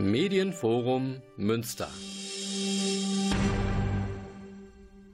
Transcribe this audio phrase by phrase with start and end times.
[0.00, 1.86] Medienforum Münster.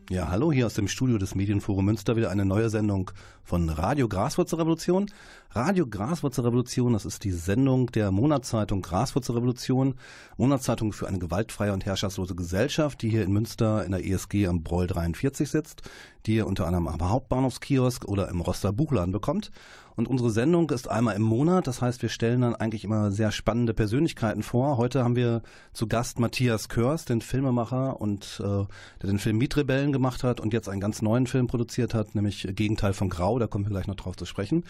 [0.08, 3.10] Ja, hallo, hier aus dem Studio des Medienforum Münster wieder eine neue Sendung
[3.42, 5.10] von Radio Graswurzelrevolution.
[5.50, 9.96] Radio Graswurzelrevolution, das ist die Sendung der Monatszeitung Graswurzelrevolution,
[10.36, 14.62] Monatszeitung für eine gewaltfreie und herrschaftslose Gesellschaft, die hier in Münster in der ESG am
[14.62, 15.82] Broll 43 sitzt,
[16.26, 19.50] die ihr unter anderem am Hauptbahnhofskiosk oder im Roster Buchladen bekommt.
[19.96, 21.66] Und unsere Sendung ist einmal im Monat.
[21.66, 24.76] Das heißt, wir stellen dann eigentlich immer sehr spannende Persönlichkeiten vor.
[24.76, 28.66] Heute haben wir zu Gast Matthias Körs, den Filmemacher und äh,
[29.02, 32.46] der den Film Mietrebellen gemacht hat und jetzt einen ganz neuen Film produziert hat, nämlich
[32.50, 33.38] Gegenteil von Grau.
[33.38, 34.64] Da kommen wir gleich noch drauf zu sprechen.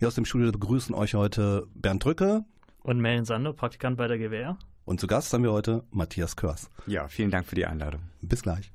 [0.00, 2.44] Hier aus dem Studio begrüßen euch heute Bernd Drücke.
[2.82, 4.58] Und Melin Sander, Praktikant bei der Gewehr.
[4.84, 6.68] Und zu Gast haben wir heute Matthias Körs.
[6.88, 8.00] Ja, vielen Dank für die Einladung.
[8.20, 8.72] Bis gleich.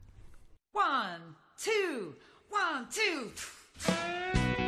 [0.74, 2.13] One, two,
[2.49, 4.66] one, two.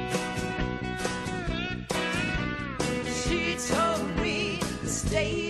[5.12, 5.49] day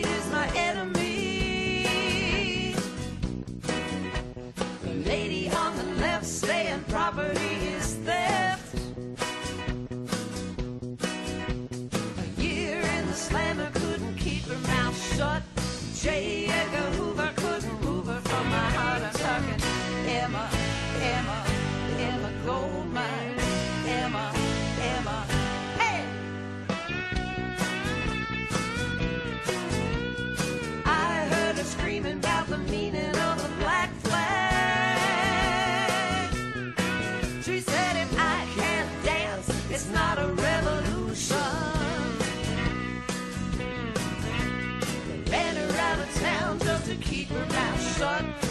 [48.20, 48.49] Bye.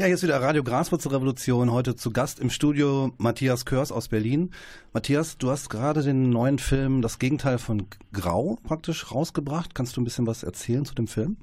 [0.00, 1.70] Ja, hier ist wieder Radio Graswurzelrevolution.
[1.70, 4.50] Heute zu Gast im Studio Matthias Körs aus Berlin.
[4.94, 9.74] Matthias, du hast gerade den neuen Film Das Gegenteil von Grau praktisch rausgebracht.
[9.74, 11.36] Kannst du ein bisschen was erzählen zu dem Film?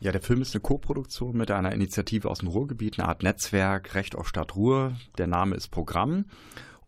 [0.00, 3.94] Ja, der Film ist eine Co-Produktion mit einer Initiative aus dem Ruhrgebiet, eine Art Netzwerk,
[3.94, 4.92] Recht auf Stadt Ruhr.
[5.16, 6.26] Der Name ist Programm.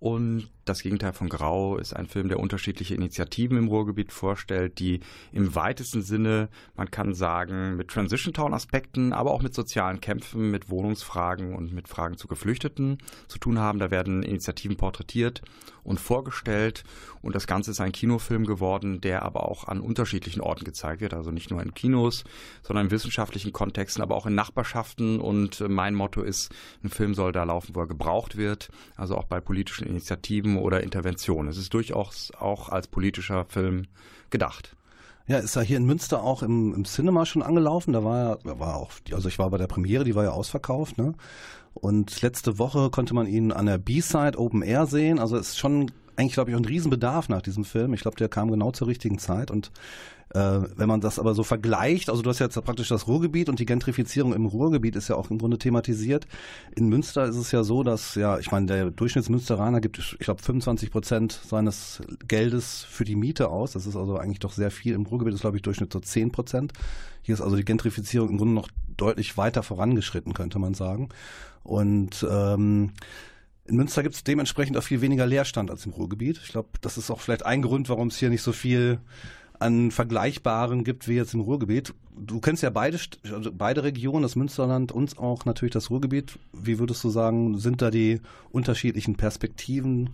[0.00, 5.00] Und das Gegenteil von Grau ist ein Film, der unterschiedliche Initiativen im Ruhrgebiet vorstellt, die
[5.32, 10.50] im weitesten Sinne, man kann sagen, mit Transition Town Aspekten, aber auch mit sozialen Kämpfen,
[10.50, 13.78] mit Wohnungsfragen und mit Fragen zu Geflüchteten zu tun haben.
[13.78, 15.42] Da werden Initiativen porträtiert
[15.82, 16.84] und vorgestellt.
[17.22, 21.14] Und das Ganze ist ein Kinofilm geworden, der aber auch an unterschiedlichen Orten gezeigt wird.
[21.14, 22.24] Also nicht nur in Kinos,
[22.62, 25.20] sondern in wissenschaftlichen Kontexten, aber auch in Nachbarschaften.
[25.20, 28.70] Und mein Motto ist, ein Film soll da laufen, wo er gebraucht wird.
[28.96, 31.50] Also auch bei politischen Initiativen oder Interventionen.
[31.50, 33.86] Es ist durchaus auch als politischer Film
[34.30, 34.76] gedacht.
[35.26, 37.92] Ja, ist er hier in Münster auch im, im Cinema schon angelaufen.
[37.92, 40.98] Da war er, war auch, also ich war bei der Premiere, die war ja ausverkauft,
[40.98, 41.14] ne?
[41.72, 45.20] Und letzte Woche konnte man ihn an der B-Side Open Air sehen.
[45.20, 47.94] Also ist schon eigentlich, glaube ich, auch ein Riesenbedarf nach diesem Film.
[47.94, 49.70] Ich glaube, der kam genau zur richtigen Zeit und
[50.32, 53.58] äh, wenn man das aber so vergleicht, also du hast jetzt praktisch das Ruhrgebiet und
[53.58, 56.26] die Gentrifizierung im Ruhrgebiet ist ja auch im Grunde thematisiert.
[56.76, 60.40] In Münster ist es ja so, dass, ja, ich meine, der Durchschnittsmünsteraner gibt, ich glaube,
[60.40, 63.72] 25 Prozent seines Geldes für die Miete aus.
[63.72, 64.94] Das ist also eigentlich doch sehr viel.
[64.94, 66.74] Im Ruhrgebiet ist, glaube ich, Durchschnitt so 10 Prozent.
[67.22, 71.08] Hier ist also die Gentrifizierung im Grunde noch deutlich weiter vorangeschritten, könnte man sagen.
[71.64, 72.92] Und ähm,
[73.70, 76.40] in Münster gibt es dementsprechend auch viel weniger Leerstand als im Ruhrgebiet.
[76.42, 78.98] Ich glaube, das ist auch vielleicht ein Grund, warum es hier nicht so viel
[79.60, 81.94] an Vergleichbaren gibt wie jetzt im Ruhrgebiet.
[82.16, 82.98] Du kennst ja beide,
[83.30, 86.38] also beide Regionen, das Münsterland und auch natürlich das Ruhrgebiet.
[86.52, 88.20] Wie würdest du sagen, sind da die
[88.50, 90.10] unterschiedlichen Perspektiven?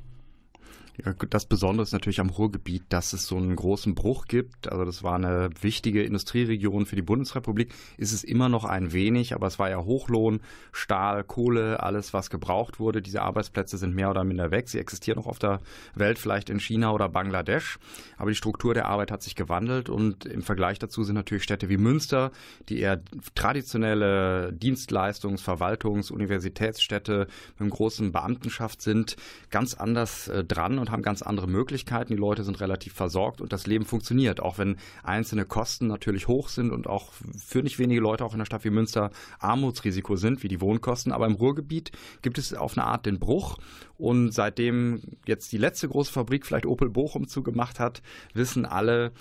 [1.05, 4.71] Ja, das Besondere ist natürlich am Ruhrgebiet, dass es so einen großen Bruch gibt.
[4.73, 7.75] Also das war eine wichtige Industrieregion für die Bundesrepublik.
[7.99, 10.41] Ist es immer noch ein wenig, aber es war ja Hochlohn,
[10.73, 13.03] Stahl, Kohle, alles, was gebraucht wurde.
[13.03, 14.69] Diese Arbeitsplätze sind mehr oder minder weg.
[14.69, 15.61] Sie existieren noch auf der
[15.95, 17.79] Welt, vielleicht in China oder Bangladesch.
[18.17, 21.69] Aber die Struktur der Arbeit hat sich gewandelt und im Vergleich dazu sind natürlich Städte
[21.69, 22.33] wie Münster,
[22.71, 23.03] die eher
[23.35, 29.17] traditionelle Dienstleistungs-, Verwaltungs-, Universitätsstädte mit einem großen Beamtenschaft sind,
[29.51, 32.13] ganz anders äh, dran und haben ganz andere Möglichkeiten.
[32.13, 36.49] Die Leute sind relativ versorgt und das Leben funktioniert, auch wenn einzelne Kosten natürlich hoch
[36.49, 40.43] sind und auch für nicht wenige Leute auch in einer Stadt wie Münster Armutsrisiko sind,
[40.43, 41.13] wie die Wohnkosten.
[41.13, 41.93] Aber im Ruhrgebiet
[42.23, 43.59] gibt es auf eine Art den Bruch
[43.99, 48.03] und seitdem jetzt die letzte große Fabrik vielleicht Opel Bochum zugemacht hat,
[48.35, 49.13] wissen alle,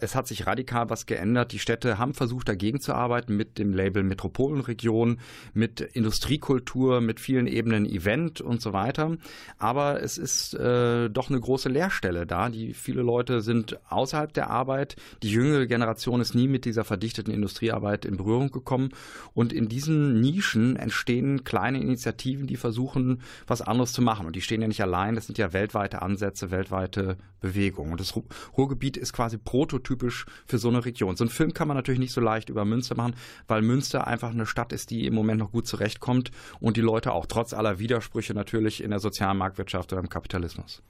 [0.00, 1.52] es hat sich radikal was geändert.
[1.52, 5.18] Die Städte haben versucht, dagegen zu arbeiten mit dem Label Metropolenregion,
[5.52, 9.16] mit Industriekultur, mit vielen Ebenen Event und so weiter.
[9.58, 12.48] Aber es ist äh, doch eine große Leerstelle da.
[12.48, 14.96] Die viele Leute sind außerhalb der Arbeit.
[15.22, 18.90] Die jüngere Generation ist nie mit dieser verdichteten Industriearbeit in Berührung gekommen.
[19.34, 24.28] Und in diesen Nischen entstehen kleine Initiativen, die versuchen, was anderes zu machen machen.
[24.28, 27.92] Und die stehen ja nicht allein, das sind ja weltweite Ansätze, weltweite Bewegungen.
[27.92, 28.14] Und das
[28.56, 31.16] Ruhrgebiet ist quasi prototypisch für so eine Region.
[31.16, 33.14] So einen Film kann man natürlich nicht so leicht über Münster machen,
[33.46, 36.30] weil Münster einfach eine Stadt ist, die im Moment noch gut zurechtkommt
[36.60, 40.82] und die Leute auch trotz aller Widersprüche natürlich in der sozialen Marktwirtschaft oder im Kapitalismus.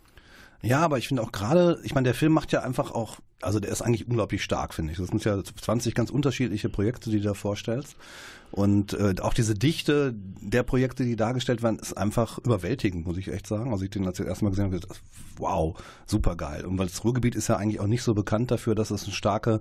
[0.62, 3.58] Ja, aber ich finde auch gerade, ich meine, der Film macht ja einfach auch, also
[3.58, 4.98] der ist eigentlich unglaublich stark, finde ich.
[4.98, 7.96] Das sind ja 20 ganz unterschiedliche Projekte, die du da vorstellst.
[8.52, 13.28] Und äh, auch diese Dichte der Projekte, die dargestellt werden, ist einfach überwältigend, muss ich
[13.28, 13.72] echt sagen.
[13.72, 15.00] Also ich den als ich das erste Mal gesehen habe, gedacht,
[15.38, 15.76] wow,
[16.06, 16.64] super geil.
[16.64, 19.14] Und weil das Ruhrgebiet ist ja eigentlich auch nicht so bekannt dafür, dass es eine
[19.14, 19.60] starke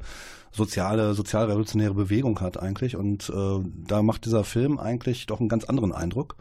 [0.51, 2.95] soziale, sozialrevolutionäre Bewegung hat eigentlich.
[2.95, 6.35] Und äh, da macht dieser Film eigentlich doch einen ganz anderen Eindruck.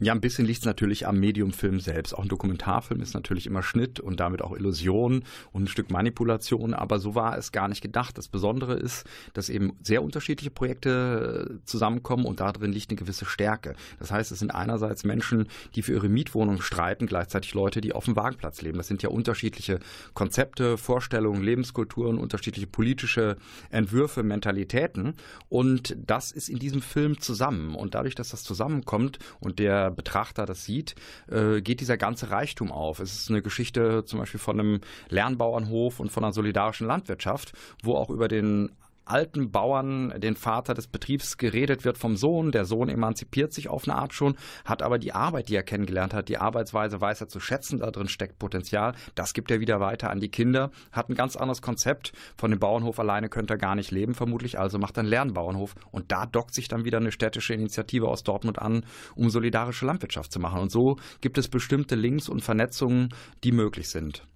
[0.00, 2.14] Ja, ein bisschen liegt es natürlich am Mediumfilm selbst.
[2.14, 6.74] Auch ein Dokumentarfilm ist natürlich immer Schnitt und damit auch Illusion und ein Stück Manipulation,
[6.74, 8.16] aber so war es gar nicht gedacht.
[8.18, 9.04] Das Besondere ist,
[9.34, 13.74] dass eben sehr unterschiedliche Projekte äh, zusammenkommen und darin liegt eine gewisse Stärke.
[13.98, 18.06] Das heißt, es sind einerseits Menschen, die für ihre Mietwohnung streiten, gleichzeitig Leute, die auf
[18.06, 18.78] dem Wagenplatz leben.
[18.78, 19.80] Das sind ja unterschiedliche
[20.14, 23.36] Konzepte, Vorstellungen, Lebenskulturen, unterschiedliche politische
[23.70, 25.14] Entwürfe, Mentalitäten
[25.48, 30.46] und das ist in diesem Film zusammen und dadurch, dass das zusammenkommt und der Betrachter
[30.46, 30.94] das sieht,
[31.30, 33.00] äh, geht dieser ganze Reichtum auf.
[33.00, 37.52] Es ist eine Geschichte zum Beispiel von einem Lernbauernhof und von einer solidarischen Landwirtschaft,
[37.82, 38.70] wo auch über den
[39.04, 42.52] alten Bauern, den Vater des Betriebs, geredet wird vom Sohn.
[42.52, 46.14] Der Sohn emanzipiert sich auf eine Art schon, hat aber die Arbeit, die er kennengelernt
[46.14, 48.94] hat, die Arbeitsweise weiß er zu schätzen, da drin steckt Potenzial.
[49.14, 52.12] Das gibt er wieder weiter an die Kinder, hat ein ganz anderes Konzept.
[52.36, 55.74] Von dem Bauernhof alleine könnte er gar nicht leben, vermutlich, also macht er einen Lernbauernhof.
[55.90, 58.84] Und da dockt sich dann wieder eine städtische Initiative aus Dortmund an,
[59.14, 60.60] um solidarische Landwirtschaft zu machen.
[60.60, 63.08] Und so gibt es bestimmte Links und Vernetzungen,
[63.44, 64.26] die möglich sind.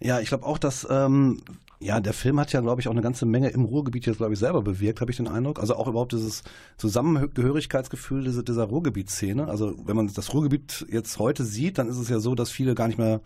[0.00, 1.40] Ja, ich glaube auch, dass ähm,
[1.80, 4.32] ja, der Film hat ja, glaube ich, auch eine ganze Menge im Ruhrgebiet jetzt, glaube
[4.32, 5.60] ich, selber bewirkt, habe ich den Eindruck.
[5.60, 6.42] Also auch überhaupt dieses
[6.76, 9.48] Zusammengehörigkeitsgefühl dieser, dieser Ruhrgebietsszene.
[9.48, 12.74] Also wenn man das Ruhrgebiet jetzt heute sieht, dann ist es ja so, dass viele
[12.74, 13.20] gar nicht mehr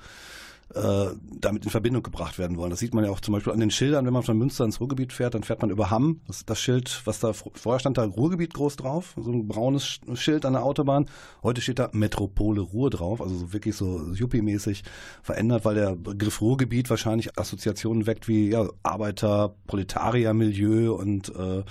[0.74, 1.06] äh,
[1.40, 2.70] damit in Verbindung gebracht werden wollen.
[2.70, 4.80] Das sieht man ja auch zum Beispiel an den Schildern, wenn man von Münster ins
[4.80, 6.20] Ruhrgebiet fährt, dann fährt man über Hamm.
[6.26, 10.44] Das, das Schild, was da vorher stand, da Ruhrgebiet groß drauf, so ein braunes Schild
[10.44, 11.06] an der Autobahn.
[11.42, 14.82] Heute steht da Metropole Ruhr drauf, also so wirklich so Yuppie-mäßig
[15.22, 21.62] verändert, weil der Begriff Ruhrgebiet wahrscheinlich Assoziationen weckt wie ja, Arbeiter, Proletarier-Milieu und äh,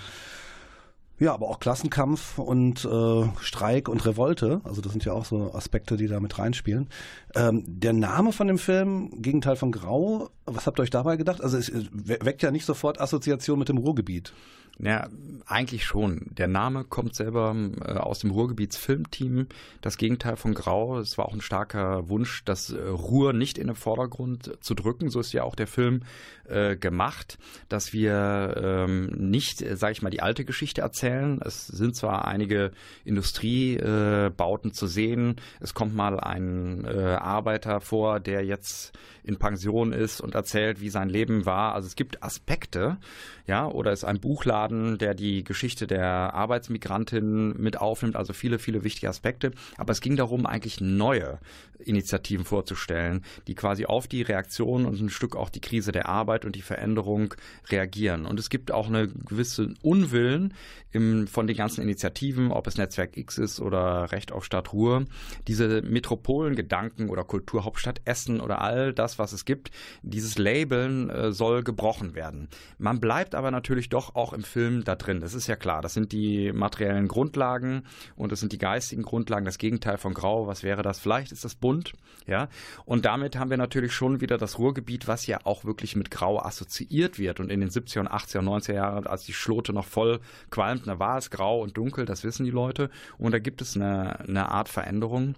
[1.19, 4.61] ja, aber auch Klassenkampf und äh, Streik und Revolte.
[4.63, 6.89] Also das sind ja auch so Aspekte, die da mit reinspielen.
[7.35, 11.41] Ähm, der Name von dem Film, Gegenteil von Grau, was habt ihr euch dabei gedacht?
[11.41, 14.33] Also es weckt ja nicht sofort Assoziation mit dem Ruhrgebiet.
[14.79, 15.07] Ja,
[15.47, 16.27] eigentlich schon.
[16.37, 19.47] Der Name kommt selber äh, aus dem Ruhrgebietsfilmteam.
[19.81, 20.99] Das Gegenteil von Grau.
[20.99, 25.09] Es war auch ein starker Wunsch, das äh, Ruhr nicht in den Vordergrund zu drücken.
[25.09, 26.03] So ist ja auch der Film
[26.47, 31.39] äh, gemacht, dass wir ähm, nicht, äh, sage ich mal, die alte Geschichte erzählen.
[31.43, 32.71] Es sind zwar einige
[33.03, 35.37] Industriebauten zu sehen.
[35.59, 41.09] Es kommt mal ein Arbeiter vor, der jetzt in Pension ist und erzählt, wie sein
[41.09, 41.75] Leben war.
[41.75, 42.97] Also es gibt Aspekte,
[43.45, 48.83] ja, oder ist ein Buchladen, der die Geschichte der Arbeitsmigrantin mit aufnimmt, also viele, viele
[48.83, 49.51] wichtige Aspekte.
[49.77, 51.39] Aber es ging darum, eigentlich neue
[51.79, 56.45] Initiativen vorzustellen, die quasi auf die Reaktion und ein Stück auch die Krise der Arbeit
[56.45, 57.33] und die Veränderung
[57.69, 58.25] reagieren.
[58.25, 60.53] Und es gibt auch eine gewisse Unwillen
[60.97, 65.05] im, von den ganzen Initiativen, ob es Netzwerk X ist oder Recht auf Stadt Ruhr,
[65.47, 69.69] diese Metropolengedanken oder Kulturhauptstadt Essen oder all das, was es gibt,
[70.01, 72.49] dieses Labeln äh, soll gebrochen werden.
[72.79, 75.19] Man bleibt aber natürlich doch auch im Film da drin.
[75.19, 75.81] Das ist ja klar.
[75.81, 77.83] Das sind die materiellen Grundlagen
[78.15, 79.45] und das sind die geistigen Grundlagen.
[79.45, 80.47] Das Gegenteil von Grau.
[80.47, 80.99] Was wäre das?
[80.99, 81.93] Vielleicht ist das bunt.
[82.25, 82.49] Ja.
[82.85, 86.39] Und damit haben wir natürlich schon wieder das Ruhrgebiet, was ja auch wirklich mit Grau
[86.39, 87.39] assoziiert wird.
[87.39, 90.86] Und in den 70er und 80er und 90er Jahren, als die Schlote noch voll qualmt,
[90.87, 92.05] da war es grau und dunkel.
[92.05, 92.89] Das wissen die Leute.
[93.17, 95.35] Und da gibt es eine, eine Art Veränderung.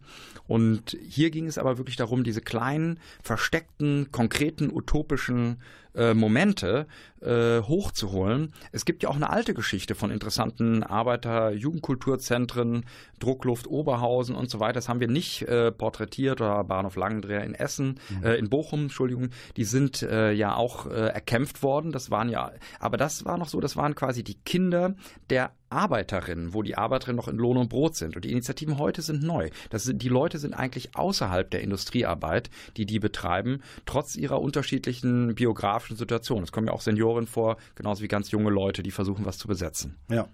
[0.47, 5.57] Und hier ging es aber wirklich darum, diese kleinen, versteckten, konkreten, utopischen
[5.96, 6.88] äh, Momente
[7.22, 8.53] äh, hochzuholen.
[8.72, 12.86] Es gibt ja auch eine alte Geschichte von interessanten Arbeiter-Jugendkulturzentren,
[13.19, 14.74] Druckluft Oberhausen und so weiter.
[14.74, 18.24] Das haben wir nicht äh, porträtiert oder Bahnhof Langendreher in Essen, mhm.
[18.24, 19.29] äh, in Bochum, Entschuldigung.
[19.58, 21.91] Die sind äh, ja auch äh, erkämpft worden.
[21.91, 24.96] Das waren ja, aber das war noch so, das waren quasi die Kinder
[25.29, 28.15] der Arbeiterinnen, wo die Arbeiterinnen noch in Lohn und Brot sind.
[28.15, 29.49] Und die Initiativen heute sind neu.
[29.69, 35.35] Das sind, die Leute sind eigentlich außerhalb der Industriearbeit, die die betreiben, trotz ihrer unterschiedlichen
[35.35, 36.43] biografischen Situationen.
[36.43, 39.47] Es kommen ja auch Senioren vor, genauso wie ganz junge Leute, die versuchen, was zu
[39.47, 39.97] besetzen.
[40.09, 40.27] Ja.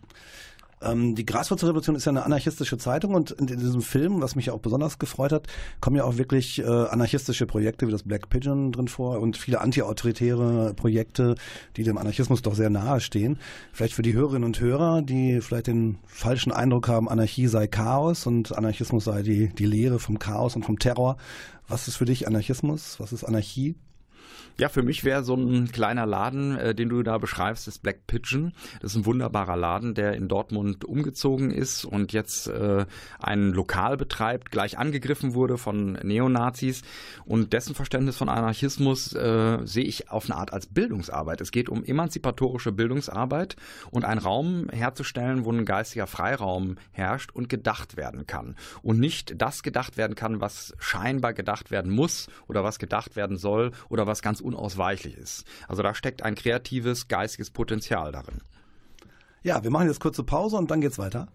[0.81, 4.51] Ähm, die Graswurzelrevolution ist ja eine anarchistische Zeitung und in, in, diesem Film, was mich
[4.51, 5.47] auch besonders gefreut hat,
[5.79, 9.61] kommen ja auch wirklich äh, anarchistische Projekte wie das Black Pigeon drin vor und viele
[9.61, 11.35] antiautoritäre Projekte,
[11.77, 13.39] die dem Anarchismus doch sehr nahe stehen.
[13.71, 18.27] Vielleicht für die Hörerinnen und Hörer, die vielleicht den falschen Eindruck haben, Anarchie sei Chaos
[18.27, 21.17] und Anarchismus sei die, die Lehre vom Chaos und vom Terror.
[21.67, 22.99] Was ist für dich Anarchismus?
[22.99, 23.75] Was ist Anarchie?
[24.57, 28.07] Ja, für mich wäre so ein kleiner Laden, äh, den du da beschreibst, das Black
[28.07, 28.53] Pigeon.
[28.81, 32.85] Das ist ein wunderbarer Laden, der in Dortmund umgezogen ist und jetzt äh,
[33.19, 36.83] ein Lokal betreibt, gleich angegriffen wurde von Neonazis.
[37.25, 41.41] Und dessen Verständnis von Anarchismus äh, sehe ich auf eine Art als Bildungsarbeit.
[41.41, 43.57] Es geht um emanzipatorische Bildungsarbeit
[43.91, 48.55] und einen Raum herzustellen, wo ein geistiger Freiraum herrscht und gedacht werden kann.
[48.81, 53.35] Und nicht das gedacht werden kann, was scheinbar gedacht werden muss oder was gedacht werden
[53.35, 55.45] soll oder was ganz unausweichlich ist.
[55.67, 58.41] Also da steckt ein kreatives, geistiges Potenzial darin.
[59.43, 61.27] Ja, wir machen jetzt kurze Pause und dann geht's weiter.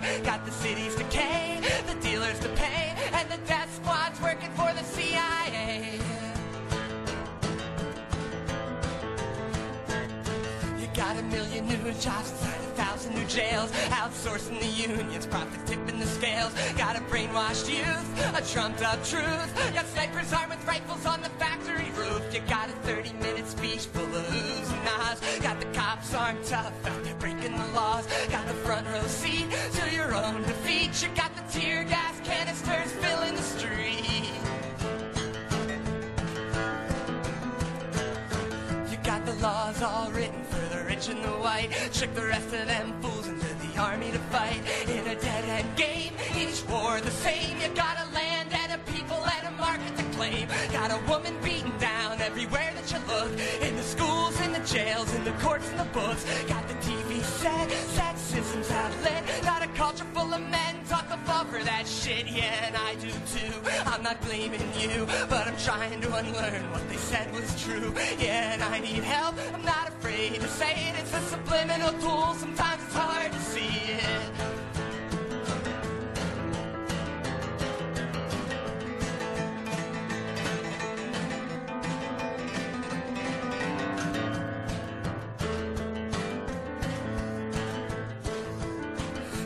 [0.00, 0.22] War.
[0.22, 4.84] Got the cities decay, the dealers to pay, and the death squads working for the
[4.84, 5.98] CIA.
[10.78, 15.66] You got a million new jobs inside a thousand new jails, outsourcing the unions, profit
[15.66, 16.52] tipping the scales.
[16.76, 19.74] Got a brainwashed youth, a trumped up truth.
[19.74, 22.22] Got snipers armed with rifles on the factory roof.
[22.32, 25.20] You got a 30 minute speech full of oohs and ahs.
[25.40, 26.72] Got the cops armed tough
[31.00, 34.32] You got the tear gas canisters filling the street.
[38.90, 41.70] You got the laws all written for the rich and the white.
[41.92, 44.60] Trick the rest of them fools into the army to fight.
[44.88, 47.56] In a dead end game, each war the same.
[47.60, 50.48] You got a land and a people and a market to claim.
[50.72, 53.30] Got a woman beaten down everywhere that you look.
[53.62, 56.24] In the schools, in the jails, in the courts, in the books.
[56.48, 56.66] Got
[61.64, 62.26] that shit.
[62.26, 63.52] Yeah, and I do too.
[63.86, 67.92] I'm not blaming you, but I'm trying to unlearn what they said was true.
[68.18, 69.36] Yeah, and I need help.
[69.52, 70.98] I'm not afraid to say it.
[71.00, 72.34] It's a subliminal tool.
[72.34, 74.02] Sometimes it's hard to see it.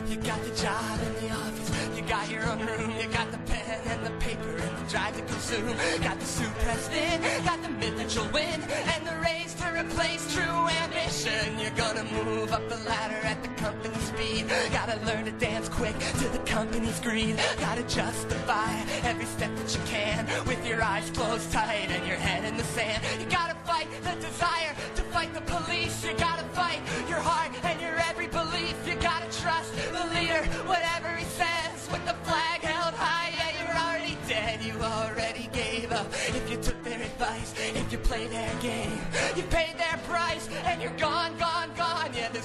[0.09, 1.02] You got the job
[2.13, 5.23] got your own room, you got the pen and the paper and the drive to
[5.23, 5.75] consume.
[6.03, 8.61] Got the suit pressed in, got the myth that you'll win,
[8.93, 11.59] and the race to replace true ambition.
[11.59, 14.45] You're gonna move up the ladder at the company speed.
[14.71, 17.35] Gotta learn to dance quick to the company's greed.
[17.59, 18.73] Gotta justify
[19.09, 22.63] every step that you can with your eyes closed tight and your head in the
[22.75, 23.01] sand.
[23.19, 26.05] You gotta fight the desire to fight the police.
[26.05, 26.79] You gotta fight
[27.09, 27.51] your heart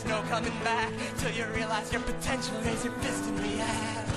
[0.08, 2.54] no coming back till you realize your potential.
[2.64, 4.08] Raise your fist and react.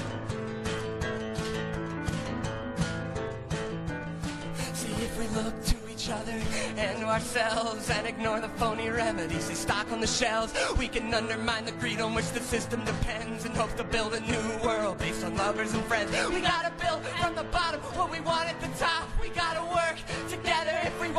[4.73, 6.39] See if we look to each other
[6.77, 10.53] and ourselves and ignore the phony remedies they stock on the shelves.
[10.77, 14.21] We can undermine the greed on which the system depends and hope to build a
[14.21, 16.11] new world based on lovers and friends.
[16.29, 19.09] We gotta build from the bottom what we want at the top.
[19.21, 19.97] We gotta work
[20.29, 20.60] together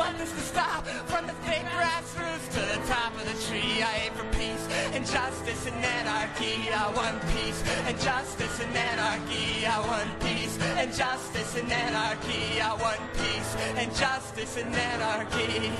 [0.03, 0.81] want this to stop.
[1.11, 5.03] From the thick grassroots to the top of the tree, I aim for peace and
[5.17, 6.55] justice and anarchy.
[6.83, 9.65] I want peace and justice and anarchy.
[9.75, 12.43] I want peace and justice and anarchy.
[12.69, 15.71] I want peace and justice and anarchy.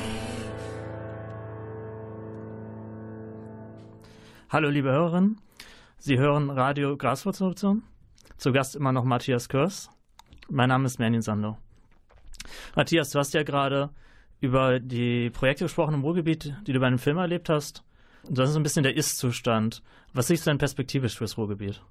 [4.49, 5.41] Hallo, liebe Hörerinnen.
[5.97, 7.83] Sie hören Radio Graswurzeloption.
[8.37, 9.89] Zu Gast immer noch Matthias Körs.
[10.49, 11.57] Mein Name ist Merlin Sando.
[12.75, 13.89] Matthias, du hast ja gerade
[14.43, 17.83] über die Projekte gesprochen im Ruhrgebiet, die du bei einem Film erlebt hast.
[18.23, 19.81] Und das ist ein bisschen der Ist-Zustand.
[20.13, 21.81] Was siehst du denn perspektivisch fürs Ruhrgebiet?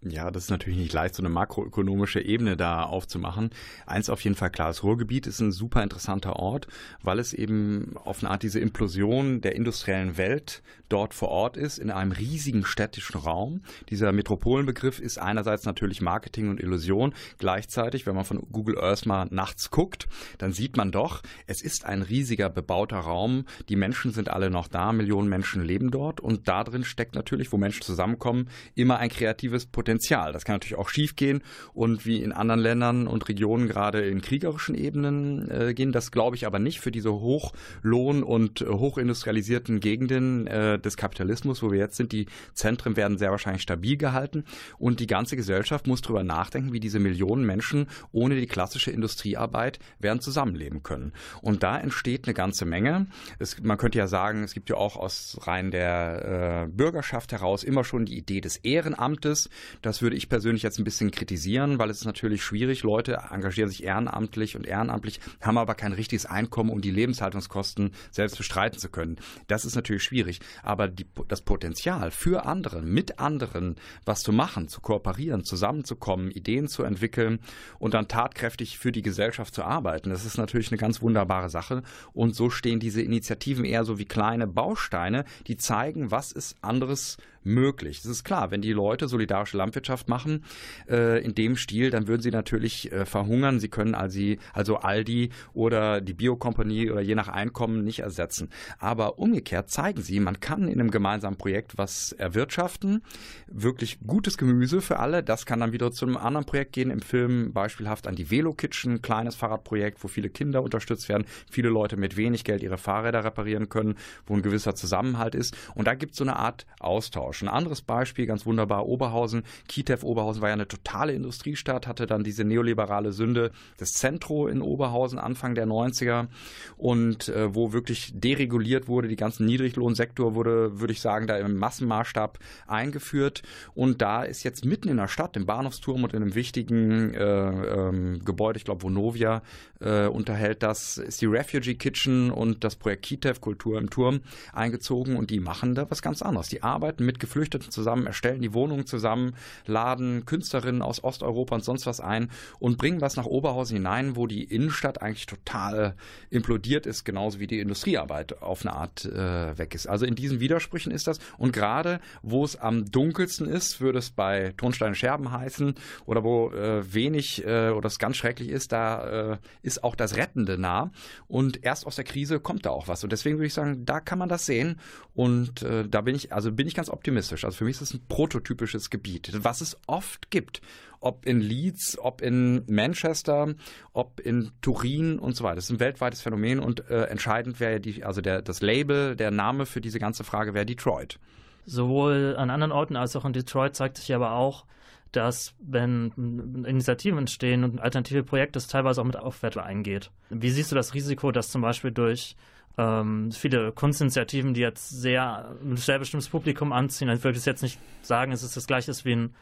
[0.00, 3.50] Ja, das ist natürlich nicht leicht, so eine makroökonomische Ebene da aufzumachen.
[3.84, 6.68] Eins auf jeden Fall klar, das Ruhrgebiet ist ein super interessanter Ort,
[7.02, 11.78] weil es eben auf eine Art diese Implosion der industriellen Welt dort vor Ort ist,
[11.78, 13.62] in einem riesigen städtischen Raum.
[13.90, 17.12] Dieser Metropolenbegriff ist einerseits natürlich Marketing und Illusion.
[17.38, 20.06] Gleichzeitig, wenn man von Google Earth mal nachts guckt,
[20.38, 23.46] dann sieht man doch, es ist ein riesiger bebauter Raum.
[23.68, 27.50] Die Menschen sind alle noch da, Millionen Menschen leben dort und da drin steckt natürlich,
[27.50, 29.87] wo Menschen zusammenkommen, immer ein kreatives Potenzial.
[29.88, 31.42] Das kann natürlich auch schiefgehen
[31.72, 35.92] und wie in anderen Ländern und Regionen gerade in kriegerischen Ebenen äh, gehen.
[35.92, 41.62] Das glaube ich aber nicht für diese hochlohn- und äh, hochindustrialisierten Gegenden äh, des Kapitalismus,
[41.62, 42.12] wo wir jetzt sind.
[42.12, 44.44] Die Zentren werden sehr wahrscheinlich stabil gehalten
[44.78, 49.78] und die ganze Gesellschaft muss darüber nachdenken, wie diese Millionen Menschen ohne die klassische Industriearbeit
[49.98, 51.12] werden zusammenleben können.
[51.42, 53.06] Und da entsteht eine ganze Menge.
[53.38, 57.64] Es, man könnte ja sagen, es gibt ja auch aus Reihen der äh, Bürgerschaft heraus
[57.64, 59.48] immer schon die Idee des Ehrenamtes.
[59.82, 62.82] Das würde ich persönlich jetzt ein bisschen kritisieren, weil es ist natürlich schwierig.
[62.82, 68.36] Leute engagieren sich ehrenamtlich und ehrenamtlich, haben aber kein richtiges Einkommen, um die Lebenshaltungskosten selbst
[68.36, 69.16] bestreiten zu können.
[69.46, 70.40] Das ist natürlich schwierig.
[70.62, 76.68] Aber die, das Potenzial für andere, mit anderen was zu machen, zu kooperieren, zusammenzukommen, Ideen
[76.68, 77.40] zu entwickeln
[77.78, 81.82] und dann tatkräftig für die Gesellschaft zu arbeiten, das ist natürlich eine ganz wunderbare Sache.
[82.12, 87.16] Und so stehen diese Initiativen eher so wie kleine Bausteine, die zeigen, was ist anderes
[87.48, 88.02] möglich.
[88.02, 90.44] Das ist klar, wenn die Leute solidarische Landwirtschaft machen
[90.88, 93.58] äh, in dem Stil, dann würden sie natürlich äh, verhungern.
[93.58, 98.50] Sie können also, also Aldi oder die Biokompanie oder je nach Einkommen nicht ersetzen.
[98.78, 103.02] Aber umgekehrt zeigen sie, man kann in einem gemeinsamen Projekt was erwirtschaften,
[103.46, 105.22] wirklich gutes Gemüse für alle.
[105.22, 106.90] Das kann dann wieder zu einem anderen Projekt gehen.
[106.90, 111.70] Im Film beispielhaft an die Velo Kitchen, kleines Fahrradprojekt, wo viele Kinder unterstützt werden, viele
[111.70, 115.56] Leute mit wenig Geld ihre Fahrräder reparieren können, wo ein gewisser Zusammenhalt ist.
[115.74, 117.37] Und da gibt es so eine Art Austausch.
[117.42, 119.42] Ein anderes Beispiel, ganz wunderbar, Oberhausen.
[119.68, 124.62] Kietev Oberhausen war ja eine totale Industriestadt, hatte dann diese neoliberale Sünde des Zentro in
[124.62, 126.28] Oberhausen Anfang der 90er
[126.76, 131.56] und äh, wo wirklich dereguliert wurde, die ganzen Niedriglohnsektor wurde, würde ich sagen, da im
[131.56, 133.42] Massenmaßstab eingeführt
[133.74, 137.18] und da ist jetzt mitten in der Stadt, im Bahnhofsturm und in einem wichtigen äh,
[137.22, 139.42] ähm, Gebäude, ich glaube Vonovia
[139.80, 144.20] äh, unterhält das, ist die Refugee Kitchen und das Projekt Kitev Kultur im Turm
[144.52, 146.48] eingezogen und die machen da was ganz anderes.
[146.48, 149.34] Die arbeiten mit Geflüchteten zusammen, erstellen die Wohnungen zusammen,
[149.66, 154.26] laden Künstlerinnen aus Osteuropa und sonst was ein und bringen was nach Oberhausen hinein, wo
[154.26, 155.94] die Innenstadt eigentlich total
[156.30, 159.86] implodiert ist, genauso wie die Industriearbeit auf eine Art äh, weg ist.
[159.86, 161.18] Also in diesen Widersprüchen ist das.
[161.36, 165.74] Und gerade wo es am dunkelsten ist, würde es bei Tonstein Scherben heißen
[166.06, 170.16] oder wo äh, wenig äh, oder es ganz schrecklich ist, da äh, ist auch das
[170.16, 170.92] Rettende nah.
[171.26, 173.04] Und erst aus der Krise kommt da auch was.
[173.04, 174.80] Und deswegen würde ich sagen, da kann man das sehen
[175.18, 177.44] und äh, da bin ich, also bin ich ganz optimistisch.
[177.44, 180.62] Also für mich ist es ein prototypisches Gebiet, was es oft gibt
[181.00, 183.54] ob in Leeds, ob in Manchester,
[183.92, 185.56] ob in Turin und so weiter.
[185.56, 189.30] Das ist ein weltweites Phänomen und äh, entscheidend wäre die, also der, das Label, der
[189.30, 191.20] Name für diese ganze Frage wäre Detroit.
[191.66, 194.66] Sowohl an anderen Orten als auch in Detroit zeigt sich aber auch,
[195.12, 200.10] dass wenn Initiativen entstehen und alternative Projekte es teilweise auch mit Aufwertung eingeht.
[200.30, 202.36] Wie siehst du das Risiko, dass zum Beispiel durch
[202.78, 207.78] ähm, viele Kunstinitiativen, die jetzt sehr ein sehr bestimmtes Publikum anziehen, ich würde jetzt nicht
[208.02, 209.34] sagen, es ist das gleiche wie ein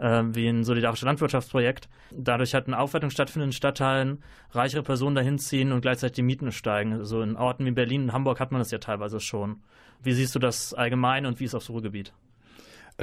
[0.00, 1.88] äh, wie ein solidarisches Landwirtschaftsprojekt.
[2.10, 6.50] Dadurch hat eine Aufwertung stattfinden in Stadtteilen, reichere Personen dahin ziehen und gleichzeitig die Mieten
[6.50, 6.94] steigen.
[6.94, 9.60] Also in Orten wie Berlin und Hamburg hat man das ja teilweise schon.
[10.02, 12.12] Wie siehst du das allgemein und wie ist aufs Ruhrgebiet?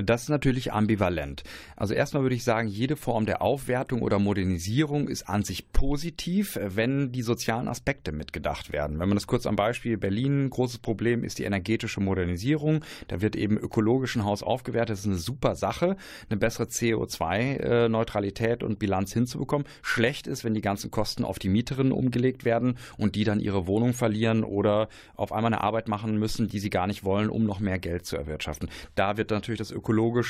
[0.04, 1.44] Das ist natürlich ambivalent.
[1.76, 6.60] Also erstmal würde ich sagen, jede Form der Aufwertung oder Modernisierung ist an sich positiv,
[6.62, 9.00] wenn die sozialen Aspekte mitgedacht werden.
[9.00, 12.86] Wenn man das kurz am Beispiel Berlin, großes Problem ist die energetische Modernisierung.
[13.08, 14.92] Da wird eben ökologisch ein Haus aufgewertet.
[14.92, 15.98] Das ist eine super Sache,
[16.30, 19.66] eine bessere CO2-Neutralität und Bilanz hinzubekommen.
[19.82, 23.66] Schlecht ist, wenn die ganzen Kosten auf die Mieterinnen umgelegt werden und die dann ihre
[23.66, 27.46] Wohnung verlieren oder auf einmal eine Arbeit machen müssen, die sie gar nicht wollen, um
[27.46, 28.70] noch mehr Geld zu erwirtschaften.
[28.94, 29.87] Da wird natürlich das Ökologische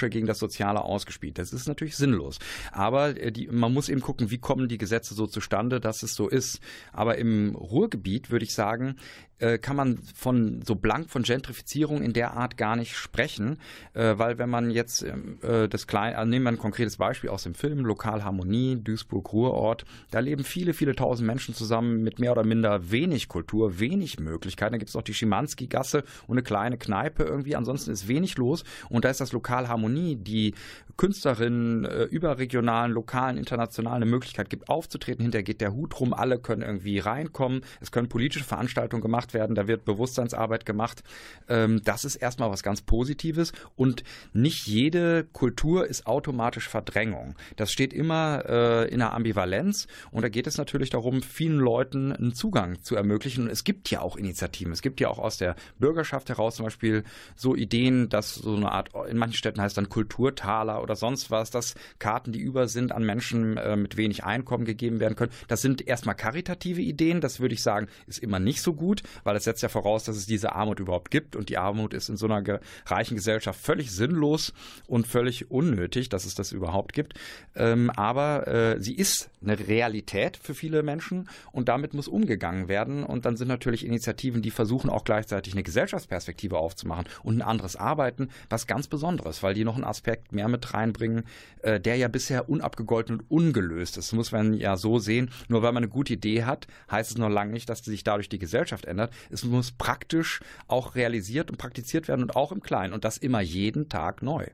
[0.09, 1.37] gegen das Soziale ausgespielt.
[1.37, 2.39] Das ist natürlich sinnlos.
[2.71, 6.15] Aber äh, die, man muss eben gucken, wie kommen die Gesetze so zustande, dass es
[6.15, 6.59] so ist.
[6.91, 8.95] Aber im Ruhrgebiet würde ich sagen,
[9.39, 13.60] äh, kann man von so blank von Gentrifizierung in der Art gar nicht sprechen,
[13.93, 17.43] äh, weil wenn man jetzt ähm, äh, das kleine, nehmen wir ein konkretes Beispiel aus
[17.43, 22.43] dem Film Lokalharmonie, Duisburg Ruhrort, da leben viele, viele tausend Menschen zusammen mit mehr oder
[22.43, 24.73] minder wenig Kultur, wenig Möglichkeiten.
[24.73, 27.56] Da gibt es auch die Schimanski-Gasse und eine kleine Kneipe irgendwie.
[27.56, 30.54] Ansonsten ist wenig los und da ist das Lokalharmonie, die
[30.97, 35.21] Künstlerinnen überregionalen, lokalen, internationalen eine Möglichkeit gibt aufzutreten.
[35.23, 37.62] Hinterher geht der Hut rum, alle können irgendwie reinkommen.
[37.82, 41.03] Es können politische Veranstaltungen gemacht gemacht werden, da wird Bewusstseinsarbeit gemacht.
[41.47, 47.35] Ähm, das ist erstmal was ganz Positives und nicht jede Kultur ist automatisch Verdrängung.
[47.55, 52.11] Das steht immer äh, in einer Ambivalenz und da geht es natürlich darum, vielen Leuten
[52.11, 53.45] einen Zugang zu ermöglichen.
[53.45, 54.71] Und es gibt ja auch Initiativen.
[54.71, 57.03] Es gibt ja auch aus der Bürgerschaft heraus zum Beispiel
[57.35, 61.51] so Ideen, dass so eine Art, in manchen Städten heißt dann Kulturtaler oder sonst was,
[61.51, 65.31] dass Karten, die über sind, an Menschen äh, mit wenig Einkommen gegeben werden können.
[65.47, 67.21] Das sind erstmal karitative Ideen.
[67.21, 70.17] Das würde ich sagen, ist immer nicht so gut weil es setzt ja voraus, dass
[70.17, 73.91] es diese Armut überhaupt gibt und die Armut ist in so einer reichen Gesellschaft völlig
[73.91, 74.53] sinnlos
[74.88, 77.13] und völlig unnötig, dass es das überhaupt gibt.
[77.56, 83.03] Ähm, aber äh, sie ist eine Realität für viele Menschen und damit muss umgegangen werden
[83.03, 87.75] und dann sind natürlich Initiativen, die versuchen auch gleichzeitig eine Gesellschaftsperspektive aufzumachen und ein anderes
[87.75, 91.23] Arbeiten, was ganz Besonderes, weil die noch einen Aspekt mehr mit reinbringen,
[91.62, 94.08] äh, der ja bisher unabgegolten und ungelöst ist.
[94.08, 95.30] Das muss man ja so sehen.
[95.47, 98.30] Nur weil man eine gute Idee hat, heißt es noch lange nicht, dass sich dadurch
[98.30, 99.33] die Gesellschaft ändert verändert.
[99.33, 103.41] Es muss praktisch auch realisiert und praktiziert werden und auch im Kleinen und das immer
[103.41, 104.45] jeden Tag neu.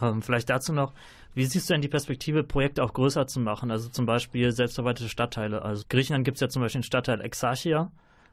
[0.00, 0.92] Ähm, vielleicht dazu noch,
[1.34, 3.70] wie siehst du denn die Perspektive, Projekte auch größer zu machen?
[3.70, 5.62] Also zum Beispiel selbstverwaltete Stadtteile.
[5.62, 7.90] Also Griechenland gibt es ja zum Beispiel den Stadtteil Exarchia,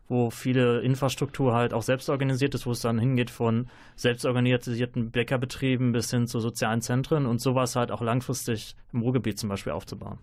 [0.07, 5.91] wo viele Infrastruktur halt auch selbst organisiert ist, wo es dann hingeht von selbstorganisierten Bäckerbetrieben
[5.91, 10.19] bis hin zu sozialen Zentren und sowas halt auch langfristig im Ruhrgebiet zum Beispiel aufzubauen.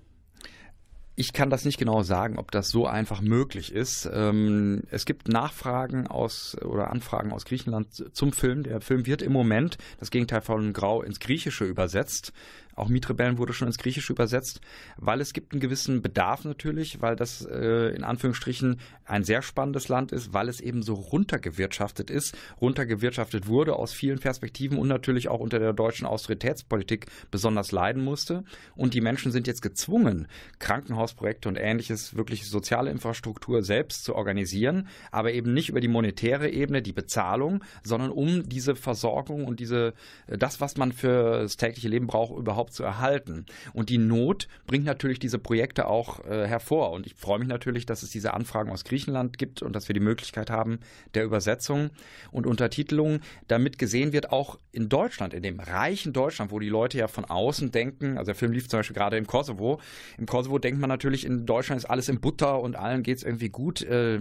[1.14, 4.08] Ich kann das nicht genau sagen, ob das so einfach möglich ist.
[4.10, 8.62] Ähm, es gibt Nachfragen aus oder Anfragen aus Griechenland zum Film.
[8.62, 12.32] Der Film wird im Moment, das Gegenteil von Grau, ins Griechische übersetzt.
[12.74, 14.60] Auch Mietrebellen wurde schon ins Griechische übersetzt,
[14.96, 19.88] weil es gibt einen gewissen Bedarf natürlich, weil das äh, in Anführungsstrichen ein sehr spannendes
[19.88, 25.28] Land ist, weil es eben so runtergewirtschaftet ist, runtergewirtschaftet wurde aus vielen Perspektiven und natürlich
[25.28, 28.44] auch unter der deutschen Austeritätspolitik besonders leiden musste.
[28.74, 30.26] Und die Menschen sind jetzt gezwungen,
[30.58, 36.50] Krankenhausprojekte und ähnliches, wirklich soziale Infrastruktur selbst zu organisieren, aber eben nicht über die monetäre
[36.50, 39.94] Ebene, die Bezahlung, sondern um diese Versorgung und diese,
[40.26, 43.46] das, was man für das tägliche Leben braucht, überhaupt überhaupt zu erhalten.
[43.72, 46.92] Und die Not bringt natürlich diese Projekte auch äh, hervor.
[46.92, 49.94] Und ich freue mich natürlich, dass es diese Anfragen aus Griechenland gibt und dass wir
[49.94, 50.78] die Möglichkeit haben
[51.14, 51.90] der Übersetzung
[52.30, 56.98] und Untertitelung, damit gesehen wird, auch in Deutschland, in dem reichen Deutschland, wo die Leute
[56.98, 59.80] ja von außen denken, also der Film lief zum Beispiel gerade im Kosovo.
[60.18, 63.24] Im Kosovo denkt man natürlich, in Deutschland ist alles in Butter und allen geht es
[63.24, 63.82] irgendwie gut.
[63.82, 64.20] Äh,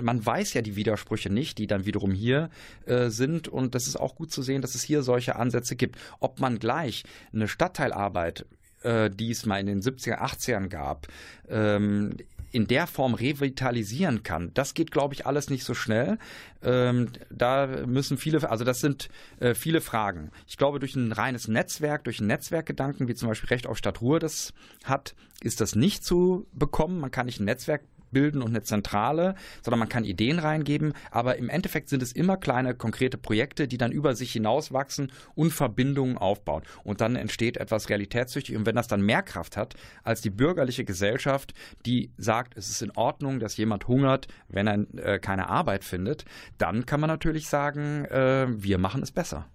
[0.00, 2.50] man weiß ja die Widersprüche nicht, die dann wiederum hier
[2.86, 3.48] äh, sind.
[3.48, 5.96] Und das ist auch gut zu sehen, dass es hier solche Ansätze gibt.
[6.20, 8.46] Ob man gleich eine Stadtteil Stadtteilarbeit,
[8.82, 11.08] äh, die es mal in den 70er, 80ern gab,
[11.48, 12.16] ähm,
[12.52, 16.18] in der Form revitalisieren kann, das geht, glaube ich, alles nicht so schnell.
[16.62, 20.32] Ähm, da müssen viele, also das sind äh, viele Fragen.
[20.48, 24.18] Ich glaube, durch ein reines Netzwerk, durch einen Netzwerkgedanken, wie zum Beispiel Recht auf Stadtruhe
[24.18, 26.98] das hat, ist das nicht zu bekommen.
[26.98, 31.36] Man kann nicht ein Netzwerk bilden und eine Zentrale, sondern man kann Ideen reingeben, aber
[31.36, 36.18] im Endeffekt sind es immer kleine, konkrete Projekte, die dann über sich hinauswachsen und Verbindungen
[36.18, 36.62] aufbauen.
[36.84, 38.56] Und dann entsteht etwas realitätssüchtig.
[38.56, 41.54] Und wenn das dann mehr Kraft hat als die bürgerliche Gesellschaft,
[41.86, 46.24] die sagt, es ist in Ordnung, dass jemand hungert, wenn er äh, keine Arbeit findet,
[46.58, 49.46] dann kann man natürlich sagen, äh, wir machen es besser.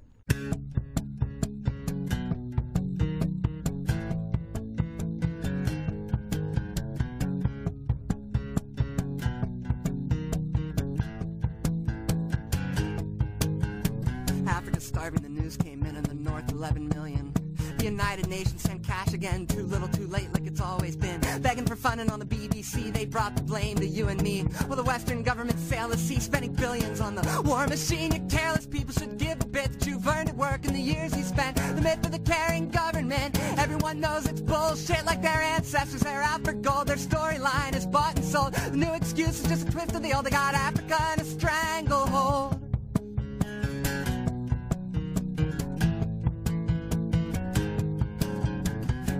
[16.66, 17.32] 11 million.
[17.78, 21.20] The United Nations sent cash again, too little, too late, like it's always been.
[21.42, 24.42] Begging for funding on the BBC, they brought the blame to you and me.
[24.66, 28.12] While the Western government sail the sea, spending billions on the war machine.
[28.14, 30.66] You careless people should give a bit that you've earned at work.
[30.66, 31.56] in the years he spent.
[31.58, 33.40] The myth of the caring government.
[33.60, 36.02] Everyone knows it's bullshit like their ancestors.
[36.02, 36.88] They're out for gold.
[36.88, 38.56] Their storyline is bought and sold.
[38.56, 40.26] The new excuse is just a twist of the old.
[40.26, 42.65] They got Africa in a stranglehold.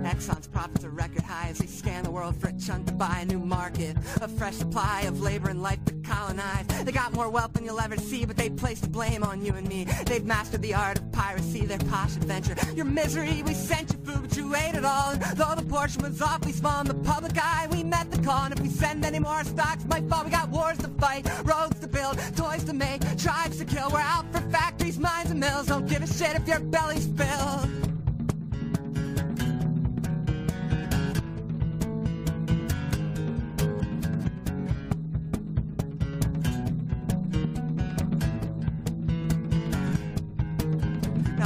[0.06, 3.18] Exxon's profits are record high as they scan the world for a chunk to buy
[3.22, 3.96] a new market.
[4.22, 6.66] A fresh supply of labor and life to colonize.
[6.84, 9.52] They got more wealth than you'll ever see, but they place the blame on you
[9.54, 9.84] and me.
[10.06, 12.54] They've mastered the art of piracy, their posh adventure.
[12.76, 15.10] Your misery, we sent you food, but you ate it all.
[15.10, 18.44] And though the portion was awfully small in the public eye, we met the call.
[18.44, 20.26] And if we send any more stocks, my fault.
[20.26, 23.90] We got wars to fight, roads to build, toys to make, tribes to kill.
[23.90, 25.66] We're out for factories, mines, and mills.
[25.66, 27.75] Don't give a shit if your belly's filled.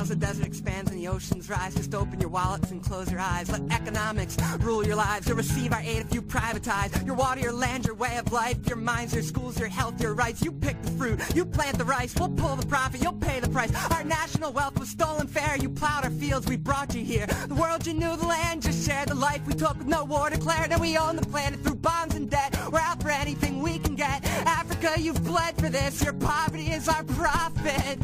[0.00, 3.20] As the desert expands and the oceans rise, just open your wallets and close your
[3.20, 3.50] eyes.
[3.50, 5.28] Let economics rule your lives.
[5.28, 8.66] You'll receive our aid if you privatize your water, your land, your way of life,
[8.66, 10.40] your minds, your schools, your health, your rights.
[10.40, 12.14] You pick the fruit, you plant the rice.
[12.18, 13.72] We'll pull the profit, you'll pay the price.
[13.90, 15.58] Our national wealth was stolen fair.
[15.58, 17.26] You plowed our fields, we brought you here.
[17.26, 20.30] The world you knew, the land you shared the life we took with no war
[20.30, 20.72] declared.
[20.72, 22.58] And we own the planet through bonds and debt.
[22.72, 24.24] We're out for anything we can get.
[24.46, 26.02] Africa, you've bled for this.
[26.02, 27.98] Your poverty is our profit.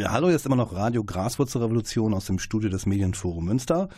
[0.00, 3.90] Ja, hallo, ist immer noch Radio Graswurzelrevolution aus dem Studio des Medienforum Münster.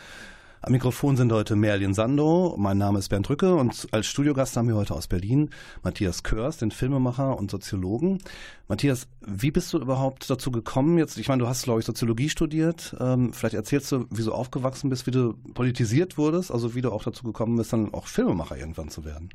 [0.61, 4.67] Am Mikrofon sind heute Merlin Sando, mein Name ist Bernd Rücke und als Studiogast haben
[4.67, 5.51] wir heute aus Berlin
[5.85, 8.19] Matthias Körs, den Filmemacher und Soziologen.
[8.67, 10.99] Matthias, wie bist du überhaupt dazu gekommen?
[10.99, 12.97] Jetzt, ich meine, du hast, glaube ich, Soziologie studiert.
[12.99, 16.91] Ähm, vielleicht erzählst du, wie du aufgewachsen bist, wie du politisiert wurdest, also wie du
[16.91, 19.29] auch dazu gekommen bist, dann auch Filmemacher irgendwann zu werden.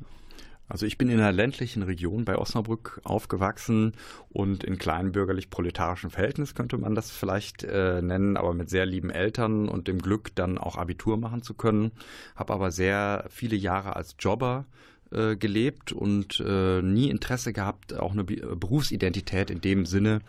[0.68, 3.94] Also ich bin in einer ländlichen Region bei Osnabrück aufgewachsen
[4.28, 9.10] und in kleinen bürgerlich-proletarischen Verhältnis könnte man das vielleicht äh, nennen, aber mit sehr lieben
[9.10, 11.92] Eltern und dem Glück, dann auch Abitur machen zu können.
[12.36, 14.66] Habe aber sehr viele Jahre als Jobber
[15.10, 20.20] äh, gelebt und äh, nie Interesse gehabt, auch eine Berufsidentität in dem Sinne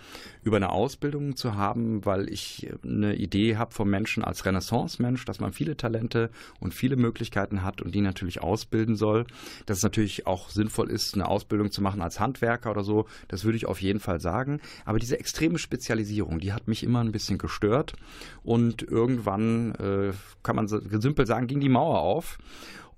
[0.43, 5.39] über eine Ausbildung zu haben, weil ich eine Idee habe vom Menschen als Renaissance-Mensch, dass
[5.39, 9.25] man viele Talente und viele Möglichkeiten hat und die natürlich ausbilden soll.
[9.65, 13.43] Dass es natürlich auch sinnvoll ist, eine Ausbildung zu machen als Handwerker oder so, das
[13.43, 14.61] würde ich auf jeden Fall sagen.
[14.85, 17.93] Aber diese extreme Spezialisierung, die hat mich immer ein bisschen gestört
[18.43, 22.37] und irgendwann, äh, kann man simpel sagen, ging die Mauer auf.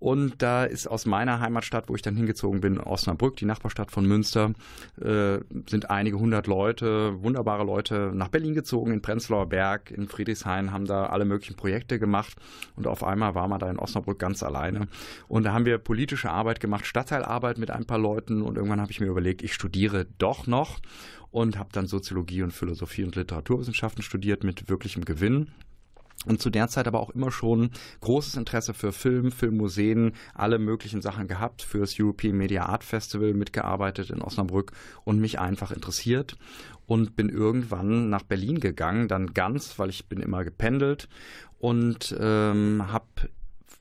[0.01, 4.03] Und da ist aus meiner Heimatstadt, wo ich dann hingezogen bin, Osnabrück, die Nachbarstadt von
[4.03, 4.53] Münster,
[4.99, 5.37] äh,
[5.69, 10.87] sind einige hundert Leute, wunderbare Leute nach Berlin gezogen, in Prenzlauer Berg, in Friedrichshain, haben
[10.87, 12.35] da alle möglichen Projekte gemacht.
[12.75, 14.87] Und auf einmal war man da in Osnabrück ganz alleine.
[15.27, 18.41] Und da haben wir politische Arbeit gemacht, Stadtteilarbeit mit ein paar Leuten.
[18.41, 20.79] Und irgendwann habe ich mir überlegt, ich studiere doch noch
[21.29, 25.51] und habe dann Soziologie und Philosophie und Literaturwissenschaften studiert mit wirklichem Gewinn
[26.25, 31.01] und zu der Zeit aber auch immer schon großes Interesse für Film, Filmmuseen, alle möglichen
[31.01, 34.71] Sachen gehabt, für das European Media Art Festival mitgearbeitet in Osnabrück
[35.03, 36.37] und mich einfach interessiert.
[36.87, 41.07] Und bin irgendwann nach Berlin gegangen, dann ganz, weil ich bin immer gependelt
[41.57, 43.29] und ähm, habe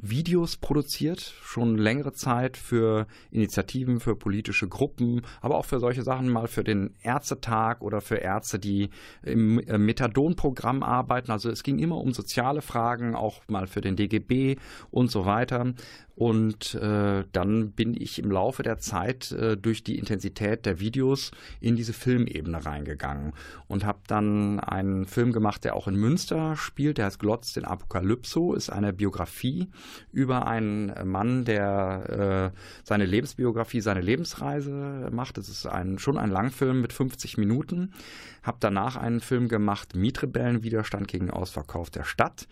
[0.03, 6.29] Videos produziert, schon längere Zeit für Initiativen, für politische Gruppen, aber auch für solche Sachen
[6.29, 8.91] mal für den Ärztetag oder für Ärzte, die
[9.23, 11.31] im Methadon-Programm arbeiten.
[11.31, 14.57] Also es ging immer um soziale Fragen, auch mal für den DGB
[14.91, 15.75] und so weiter.
[16.21, 21.31] Und äh, dann bin ich im Laufe der Zeit äh, durch die Intensität der Videos
[21.63, 23.33] in diese Filmebene reingegangen
[23.69, 26.99] und habe dann einen Film gemacht, der auch in Münster spielt.
[26.99, 29.71] Der heißt Glotz den Apokalypso, ist eine Biografie
[30.13, 35.39] über einen Mann, der äh, seine Lebensbiografie, seine Lebensreise macht.
[35.39, 37.95] Es ist ein, schon ein Langfilm mit 50 Minuten.
[38.43, 42.47] Habe danach einen Film gemacht, Mietrebellen, Widerstand gegen Ausverkauf der Stadt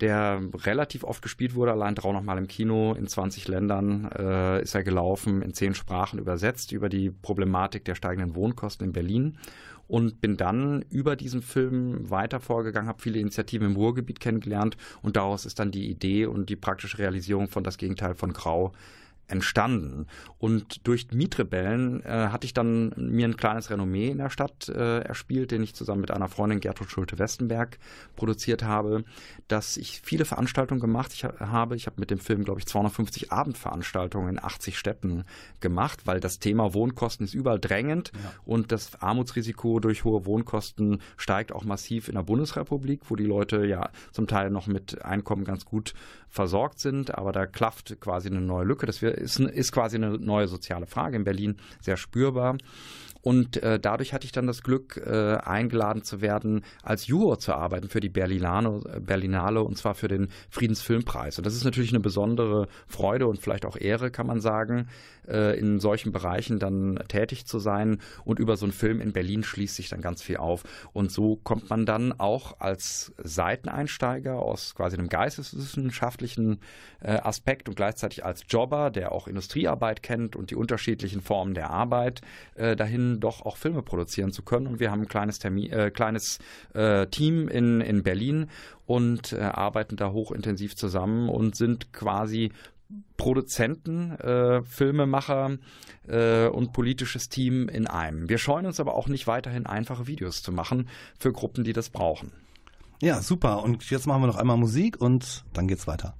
[0.00, 4.74] der relativ oft gespielt wurde, allein drau nochmal im Kino, in 20 Ländern äh, ist
[4.74, 9.38] er gelaufen, in zehn Sprachen übersetzt über die Problematik der steigenden Wohnkosten in Berlin
[9.88, 15.16] und bin dann über diesen Film weiter vorgegangen, habe viele Initiativen im Ruhrgebiet kennengelernt und
[15.16, 18.72] daraus ist dann die Idee und die praktische Realisierung von das Gegenteil von Grau
[19.28, 20.06] entstanden.
[20.38, 25.00] Und durch Mietrebellen äh, hatte ich dann mir ein kleines Renommee in der Stadt äh,
[25.00, 27.78] erspielt, den ich zusammen mit einer Freundin Gertrud Schulte-Westenberg
[28.14, 29.04] produziert habe,
[29.48, 31.76] dass ich viele Veranstaltungen gemacht ich habe.
[31.76, 35.24] Ich habe mit dem Film, glaube ich, 250 Abendveranstaltungen in 80 Städten
[35.60, 38.32] gemacht, weil das Thema Wohnkosten ist überall drängend ja.
[38.44, 43.66] und das Armutsrisiko durch hohe Wohnkosten steigt auch massiv in der Bundesrepublik, wo die Leute
[43.66, 45.94] ja zum Teil noch mit Einkommen ganz gut
[46.28, 48.86] versorgt sind, aber da klafft quasi eine neue Lücke.
[48.86, 52.56] Das ist, ist quasi eine neue soziale Frage in Berlin sehr spürbar.
[53.26, 57.54] Und äh, dadurch hatte ich dann das Glück, äh, eingeladen zu werden, als Juror zu
[57.54, 61.36] arbeiten für die Berlinale, Berlinale und zwar für den Friedensfilmpreis.
[61.36, 64.86] Und das ist natürlich eine besondere Freude und vielleicht auch Ehre, kann man sagen,
[65.28, 67.98] äh, in solchen Bereichen dann tätig zu sein.
[68.24, 70.64] Und über so einen Film in Berlin schließt sich dann ganz viel auf.
[70.92, 76.60] Und so kommt man dann auch als Seiteneinsteiger aus quasi einem geisteswissenschaftlichen
[77.00, 81.70] äh, Aspekt und gleichzeitig als Jobber, der auch Industriearbeit kennt und die unterschiedlichen Formen der
[81.70, 82.20] Arbeit,
[82.54, 84.66] äh, dahin doch auch Filme produzieren zu können.
[84.66, 86.38] Und wir haben ein kleines, Termin, äh, kleines
[86.74, 88.48] äh, Team in, in Berlin
[88.86, 92.52] und äh, arbeiten da hochintensiv zusammen und sind quasi
[93.16, 95.58] Produzenten, äh, Filmemacher
[96.06, 98.28] äh, und politisches Team in einem.
[98.28, 101.90] Wir scheuen uns aber auch nicht weiterhin einfache Videos zu machen für Gruppen, die das
[101.90, 102.32] brauchen.
[103.02, 103.62] Ja, super.
[103.62, 106.14] Und jetzt machen wir noch einmal Musik und dann geht's weiter.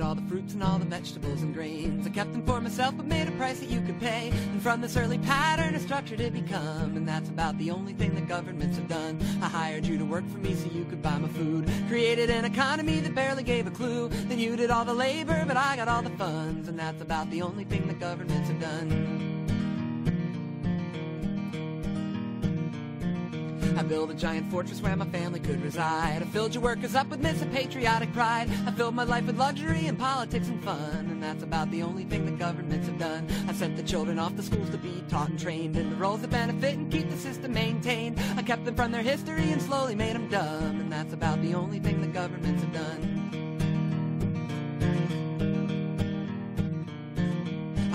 [0.00, 2.06] All the fruits and all the vegetables and grains.
[2.06, 4.30] I kept them for myself, but made a price that you could pay.
[4.30, 6.96] And from this early pattern, a structure did become.
[6.96, 9.20] And that's about the only thing that governments have done.
[9.40, 11.70] I hired you to work for me so you could buy my food.
[11.88, 14.08] Created an economy that barely gave a clue.
[14.08, 16.68] Then you did all the labor, but I got all the funds.
[16.68, 19.35] And that's about the only thing that governments have done.
[23.76, 26.22] I built a giant fortress where my family could reside.
[26.22, 28.48] I filled your workers up with myths of patriotic pride.
[28.66, 31.08] I filled my life with luxury and politics and fun.
[31.10, 33.28] And that's about the only thing that governments have done.
[33.46, 36.22] I sent the children off to schools to be taught and trained in the roles
[36.22, 38.18] that benefit and keep the system maintained.
[38.38, 40.80] I kept them from their history and slowly made them dumb.
[40.80, 43.25] And that's about the only thing that governments have done.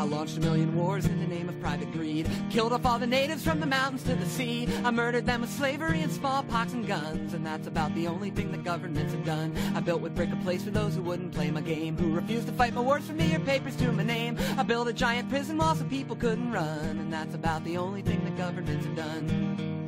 [0.02, 2.28] I launched a million wars in the name of private greed.
[2.50, 4.68] Killed off all the natives from the mountains to the sea.
[4.84, 7.36] I murdered them with slavery and smallpox and guns.
[7.36, 9.56] And that's about the only thing the governments have done.
[9.76, 11.96] I built with brick a place for those who wouldn't play my game.
[12.00, 14.40] Who refused to fight my wars for me or papers to my name.
[14.58, 16.98] I built a giant prison wall so people couldn't run.
[16.98, 19.81] And that's about the only thing the governments have done.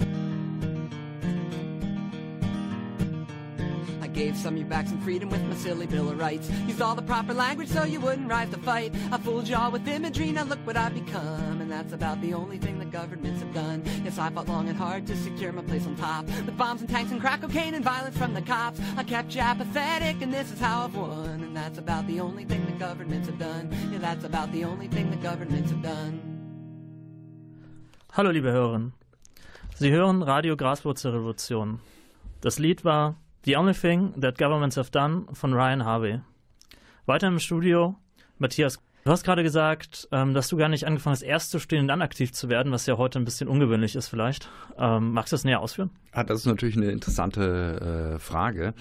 [4.14, 6.50] Gave some you back some freedom with my silly Bill of Rights.
[6.68, 8.94] Used all the proper language so you wouldn't rise to fight.
[9.12, 11.62] I fooled y'all with imagery, now look what I've become.
[11.62, 13.84] And that's about the only thing that governments have done.
[14.04, 16.26] Yes, I fought long and hard to secure my place on top.
[16.46, 18.80] With bombs and tanks and crack cocaine and violence from the cops.
[18.98, 21.42] I kept you apathetic and this is how I've won.
[21.44, 23.70] And that's about the only thing that governments have done.
[23.92, 26.20] Yeah, that's about the only thing that governments have done.
[28.12, 28.94] Hallo liebe Hörerinnen.
[29.76, 31.80] Sie hören Radio Graswurzelrevolution.
[32.42, 36.22] Das Lied war The Only Thing That Governments Have Done von Ryan Harvey.
[37.06, 37.98] Weiter im Studio,
[38.38, 38.80] Matthias.
[39.04, 41.88] Du hast gerade gesagt, ähm, dass du gar nicht angefangen hast, erst zu stehen und
[41.90, 44.50] dann aktiv zu werden, was ja heute ein bisschen ungewöhnlich ist vielleicht.
[44.78, 45.90] Ähm, magst du das näher ausführen?
[46.14, 48.74] Ah, das ist natürlich eine interessante äh, Frage.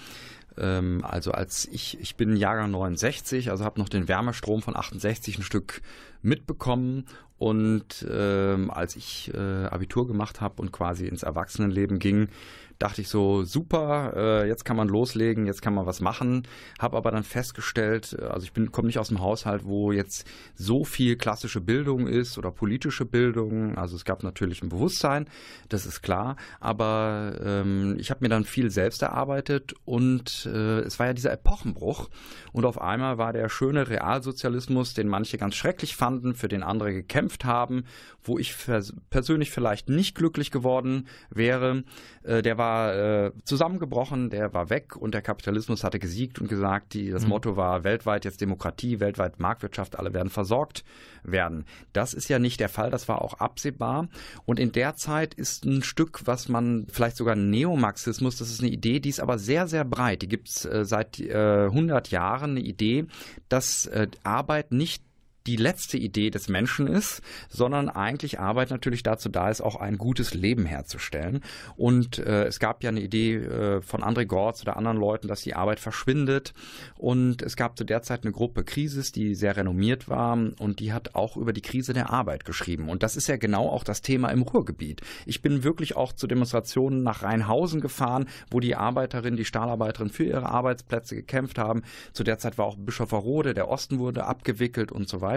[0.57, 5.39] Ähm, also als ich, ich bin Jahrgang 69, also habe noch den Wärmestrom von 68
[5.39, 5.81] ein Stück
[6.21, 7.03] mitbekommen
[7.43, 12.29] und ähm, als ich äh, Abitur gemacht habe und quasi ins Erwachsenenleben ging,
[12.79, 16.47] dachte ich so, super, äh, jetzt kann man loslegen, jetzt kann man was machen.
[16.79, 20.83] Habe aber dann festgestellt, äh, also ich komme nicht aus einem Haushalt, wo jetzt so
[20.83, 23.77] viel klassische Bildung ist oder politische Bildung.
[23.77, 25.29] Also es gab natürlich ein Bewusstsein,
[25.69, 26.35] das ist klar.
[26.59, 31.31] Aber ähm, ich habe mir dann viel selbst erarbeitet und äh, es war ja dieser
[31.31, 32.09] Epochenbruch.
[32.51, 36.93] Und auf einmal war der schöne Realsozialismus, den manche ganz schrecklich fanden, für den andere
[36.93, 37.85] gekämpft haben,
[38.23, 38.55] wo ich
[39.09, 41.83] persönlich vielleicht nicht glücklich geworden wäre,
[42.23, 46.93] äh, der war äh, zusammengebrochen, der war weg und der Kapitalismus hatte gesiegt und gesagt,
[46.93, 47.29] die, das mhm.
[47.29, 50.83] Motto war weltweit jetzt Demokratie, weltweit Marktwirtschaft, alle werden versorgt
[51.23, 51.65] werden.
[51.93, 54.07] Das ist ja nicht der Fall, das war auch absehbar.
[54.45, 58.69] Und in der Zeit ist ein Stück, was man vielleicht sogar Neomarxismus, das ist eine
[58.71, 60.21] Idee, die ist aber sehr, sehr breit.
[60.21, 63.05] Die gibt es äh, seit äh, 100 Jahren, eine Idee,
[63.49, 65.03] dass äh, Arbeit nicht
[65.47, 69.97] die letzte Idee des Menschen ist, sondern eigentlich Arbeit natürlich dazu da ist, auch ein
[69.97, 71.41] gutes Leben herzustellen.
[71.75, 75.41] Und äh, es gab ja eine Idee äh, von André Gortz oder anderen Leuten, dass
[75.41, 76.53] die Arbeit verschwindet.
[76.95, 80.93] Und es gab zu der Zeit eine Gruppe Krisis, die sehr renommiert war und die
[80.93, 82.89] hat auch über die Krise der Arbeit geschrieben.
[82.89, 85.01] Und das ist ja genau auch das Thema im Ruhrgebiet.
[85.25, 90.23] Ich bin wirklich auch zu Demonstrationen nach Rheinhausen gefahren, wo die Arbeiterinnen, die Stahlarbeiterinnen für
[90.23, 91.83] ihre Arbeitsplätze gekämpft haben.
[92.13, 95.32] Zu der Zeit war auch Bischofferode, der Osten wurde abgewickelt und so weiter.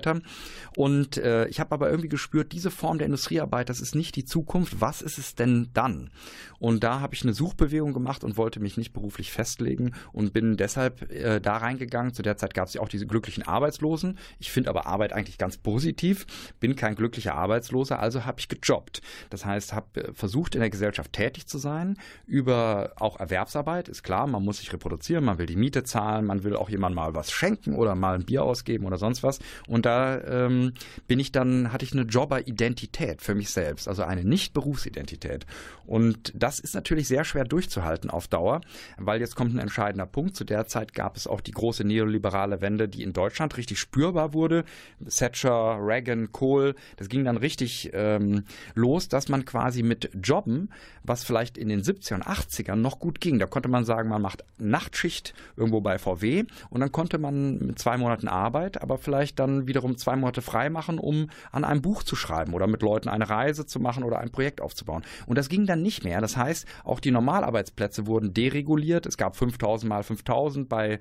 [0.76, 4.24] Und äh, ich habe aber irgendwie gespürt, diese Form der Industriearbeit, das ist nicht die
[4.26, 4.80] Zukunft.
[4.80, 6.10] Was ist es denn dann?
[6.58, 10.56] Und da habe ich eine Suchbewegung gemacht und wollte mich nicht beruflich festlegen und bin
[10.56, 12.12] deshalb äh, da reingegangen.
[12.12, 14.18] Zu der Zeit gab es ja auch diese glücklichen Arbeitslosen.
[14.38, 16.26] Ich finde aber Arbeit eigentlich ganz positiv.
[16.60, 19.00] Bin kein glücklicher Arbeitsloser, also habe ich gejobbt.
[19.30, 23.88] Das heißt, habe äh, versucht, in der Gesellschaft tätig zu sein, über auch Erwerbsarbeit.
[23.88, 26.94] Ist klar, man muss sich reproduzieren, man will die Miete zahlen, man will auch jemand
[26.94, 29.38] mal was schenken oder mal ein Bier ausgeben oder sonst was.
[29.66, 30.72] Und da ähm,
[31.06, 35.46] bin ich dann, hatte ich eine Jobber-Identität für mich selbst, also eine Nicht-Berufsidentität.
[35.86, 38.60] Und das ist natürlich sehr schwer durchzuhalten auf Dauer,
[38.98, 40.36] weil jetzt kommt ein entscheidender Punkt.
[40.36, 44.34] Zu der Zeit gab es auch die große neoliberale Wende, die in Deutschland richtig spürbar
[44.34, 44.64] wurde.
[45.08, 50.70] Thatcher, Reagan, Kohl, das ging dann richtig ähm, los, dass man quasi mit Jobben,
[51.04, 54.22] was vielleicht in den 70er und 80ern noch gut ging, da konnte man sagen, man
[54.22, 59.38] macht Nachtschicht irgendwo bei VW und dann konnte man mit zwei Monaten Arbeit, aber vielleicht
[59.38, 63.10] dann wiederum zwei Monate frei machen, um an einem Buch zu schreiben oder mit Leuten
[63.10, 65.04] eine Reise zu machen oder ein Projekt aufzubauen.
[65.26, 66.22] Und das ging dann nicht mehr.
[66.22, 69.04] Das heißt, auch die Normalarbeitsplätze wurden dereguliert.
[69.04, 70.98] Es gab 5000 mal 5000 bei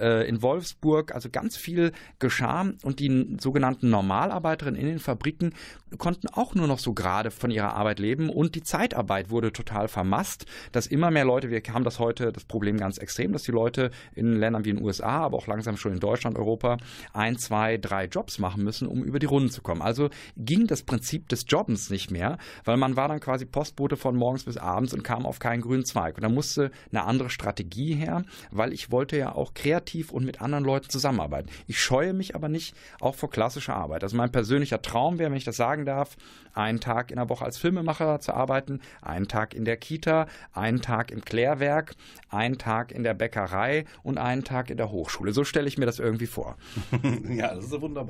[0.00, 5.54] äh, in Wolfsburg, also ganz viel geschah und die sogenannten Normalarbeiterinnen in den Fabriken
[5.98, 9.88] konnten auch nur noch so gerade von ihrer Arbeit leben und die Zeitarbeit wurde total
[9.88, 13.52] vermasst, dass immer mehr Leute, wir haben das heute das Problem ganz extrem, dass die
[13.52, 16.78] Leute in Ländern wie den USA, aber auch langsam schon in Deutschland, Europa
[17.12, 19.82] ein, zwei, drei Jobs machen müssen, um über die Runden zu kommen.
[19.82, 20.08] Also
[20.38, 24.44] ging das Prinzip des Jobbens nicht mehr, weil man war dann quasi Postbote von morgens
[24.44, 26.16] bis abends und kam auf keinen grünen Zweig.
[26.16, 30.40] Und da musste eine andere Strategie her, weil ich wollte ja auch kreativ und mit
[30.40, 31.50] anderen Leuten zusammenarbeiten.
[31.66, 34.02] Ich scheue mich aber nicht auch vor klassischer Arbeit.
[34.02, 36.16] Also mein persönlicher Traum wäre, wenn ich das sagen darf,
[36.54, 40.80] einen Tag in der Woche als Filmemacher zu arbeiten, einen Tag in der Kita, einen
[40.80, 41.94] Tag im Klärwerk,
[42.30, 45.32] einen Tag in der Bäckerei und einen Tag in der Hochschule.
[45.32, 46.56] So stelle ich mir das irgendwie vor.
[47.28, 48.05] ja, das ist wunderbar.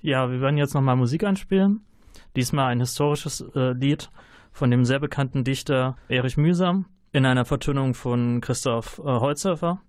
[0.00, 1.84] Ja, wir werden jetzt nochmal Musik einspielen.
[2.34, 4.10] Diesmal ein historisches äh, Lied
[4.52, 9.80] von dem sehr bekannten Dichter Erich Mühsam in einer Vertönung von Christoph äh, Holzhöfer.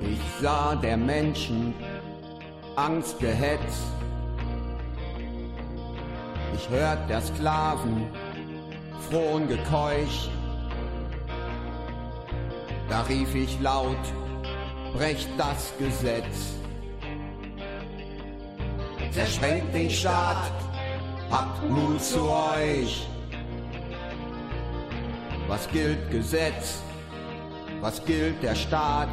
[0.00, 1.74] Ich sah der Menschen
[2.76, 4.01] Angst gehetzt.
[6.54, 8.06] Ich hört der Sklaven
[9.10, 10.30] frohen Gekeuch.
[12.88, 13.96] Da rief ich laut,
[14.94, 16.54] brecht das Gesetz.
[19.12, 20.52] Zersprengt den Staat,
[21.30, 23.06] habt Mut zu euch.
[25.48, 26.82] Was gilt Gesetz?
[27.80, 29.10] Was gilt der Staat?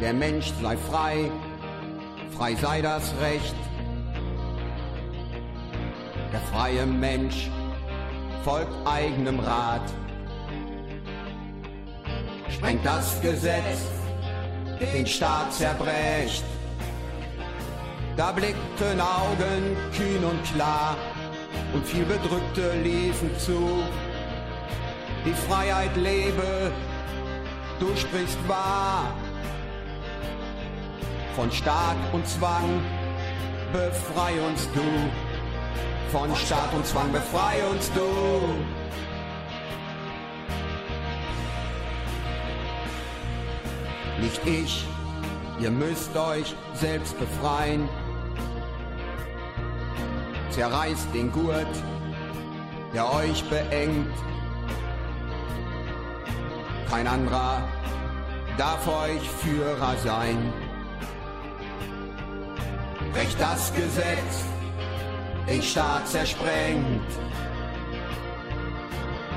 [0.00, 1.30] Der Mensch sei frei,
[2.36, 3.54] frei sei das Recht.
[6.32, 7.50] Der freie Mensch
[8.42, 9.82] folgt eigenem Rat.
[12.48, 13.84] Sprengt das Gesetz,
[14.80, 16.44] den Staat zerbrecht.
[18.16, 20.96] Da blickten Augen kühn und klar
[21.74, 23.82] und viel Bedrückte liefen zu.
[25.26, 26.72] Die Freiheit lebe,
[27.78, 29.14] du sprichst wahr
[31.36, 32.82] von Staat und Zwang,
[33.72, 34.80] befrei uns du.
[36.10, 38.00] Von Staat und Zwang, befrei uns du.
[44.20, 44.86] Nicht ich,
[45.60, 47.88] ihr müsst euch selbst befreien.
[50.50, 51.66] Zerreißt den Gurt,
[52.94, 54.14] der euch beengt.
[56.90, 57.62] Kein anderer
[58.58, 60.52] darf euch Führer sein
[63.12, 64.44] brecht das Gesetz,
[65.48, 67.00] den Staat zersprengt.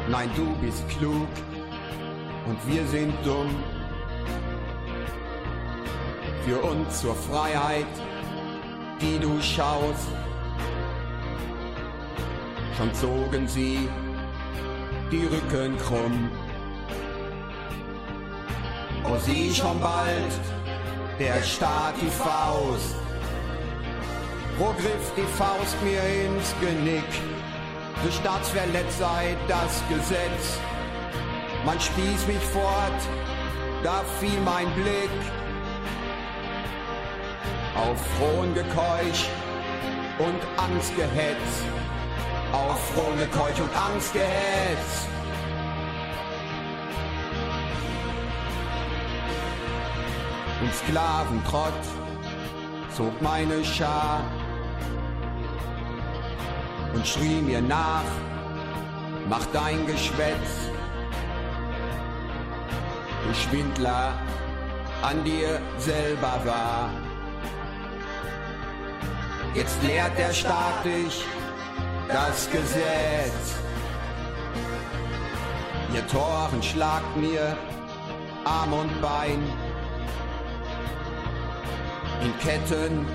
[0.10, 1.28] Nein, du bist klug
[2.46, 3.50] und wir sind dumm.
[6.46, 7.88] Für uns zur Freiheit,
[9.02, 10.08] die du schaust,
[12.78, 13.90] schon zogen sie
[15.12, 16.30] die Rücken krumm.
[19.06, 20.34] Oh, sieh schon bald,
[21.20, 22.96] der Staat die Faust
[24.58, 27.04] Wo griff die Faust mir ins Genick?
[28.02, 30.60] Du staatsverletzt sei das Gesetz.
[31.66, 33.02] Man spieß mich fort,
[33.84, 35.10] da fiel mein Blick
[37.76, 39.30] auf Frohengekeuch
[40.20, 41.64] und Angstgehetz.
[42.54, 45.08] Auf Frohengekeuch und Angstgehetz.
[50.62, 51.74] Und Sklaventrott
[52.96, 54.24] zog meine Schar
[56.96, 58.04] und schrie mir nach,
[59.30, 60.50] mach dein Geschwätz.
[63.28, 64.14] Du Schwindler,
[65.02, 66.90] an dir selber war.
[69.54, 71.24] Jetzt lehrt der Staat dich
[72.08, 73.56] das Gesetz.
[75.94, 77.56] Ihr Toren schlagt mir
[78.44, 79.44] Arm und Bein
[82.24, 83.06] in Ketten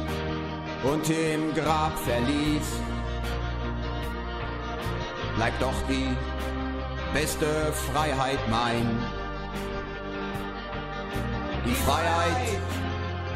[0.85, 2.81] und im Grab verließ.
[5.41, 6.15] Bleibt doch die
[7.15, 8.87] beste Freiheit mein.
[11.65, 12.61] Die Freiheit,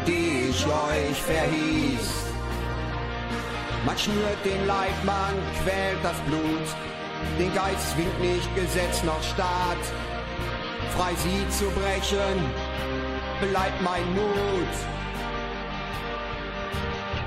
[0.07, 2.11] die ich euch verhieß.
[3.87, 5.33] Man schnürt den Leib, man
[5.63, 6.69] quält das Blut.
[7.39, 9.83] Den Geist zwingt nicht Gesetz noch Staat.
[10.99, 12.39] Frei sie zu brechen,
[13.41, 14.75] bleibt mein Mut.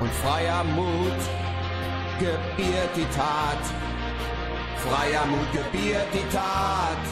[0.01, 1.21] Und freier Mut
[2.19, 3.86] gebiert die Tat.
[4.85, 7.03] Freier Mut gebiert die Tat.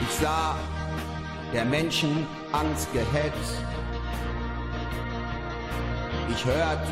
[0.00, 0.56] Ich sah
[1.52, 3.62] der Menschen Angstgehetz.
[6.30, 6.86] Ich hört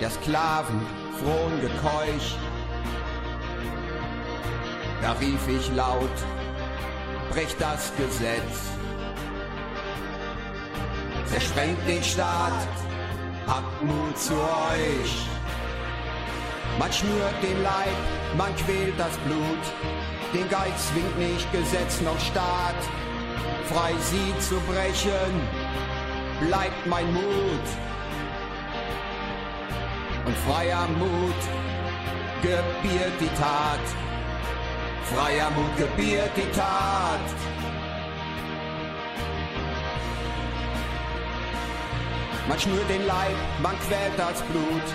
[0.00, 0.80] der Sklaven
[1.18, 2.36] frohen Gekeuch.
[5.02, 6.16] Da rief ich laut,
[7.30, 8.70] brech das Gesetz.
[11.26, 12.52] Zersprengt den Staat,
[13.48, 15.26] habt Mut zu euch.
[16.78, 17.98] Man schnürt den Leib,
[18.36, 19.64] man quält das Blut.
[20.34, 22.80] Den Geist zwingt nicht Gesetz noch Staat.
[23.64, 25.32] Frei sie zu brechen,
[26.46, 27.66] bleibt mein Mut.
[30.26, 31.42] Und freier Mut
[32.42, 33.86] gebiert die Tat.
[35.04, 37.26] Freier Mut gebiert die Tat.
[42.48, 44.88] Man schnürt den Leib, man quält das Blut.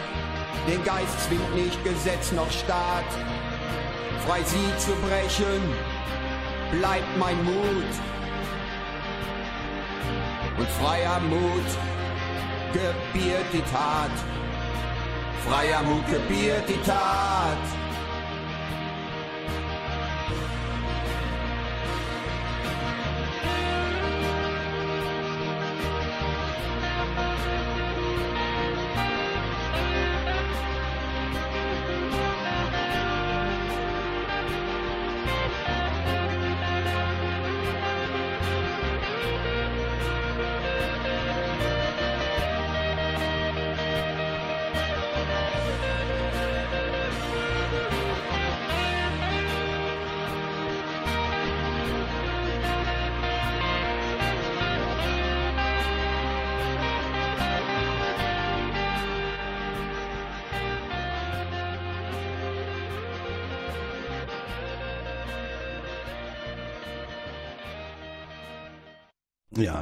[0.68, 3.06] Den Geist zwingt nicht Gesetz noch Staat.
[4.26, 5.62] Frei sie zu brechen,
[6.72, 7.94] bleibt mein Mut.
[10.58, 11.70] Und freier Mut
[12.74, 14.12] gebiert die Tat.
[15.48, 17.83] Freier Mut gebiert die Tat.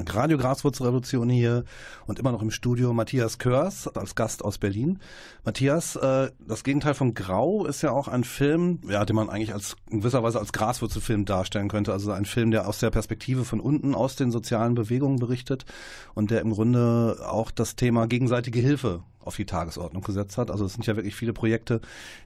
[0.08, 1.64] Ja, Radio Graswurzelrevolution hier
[2.08, 5.00] und immer noch im Studio Matthias Körs als Gast aus Berlin.
[5.44, 9.54] Matthias, äh, das Gegenteil von Grau ist ja auch ein Film, ja, den man eigentlich
[9.54, 11.94] als in gewisser Weise als Graswurzelfilm darstellen könnte.
[11.94, 15.66] Also ein Film, der aus der Perspektive von unten aus den sozialen Bewegungen berichtet
[16.14, 20.52] und der im Grunde auch das Thema gegenseitige Hilfe auf die Tagesordnung gesetzt hat.
[20.52, 21.82] Also es sind ja wirklich viele Projekte,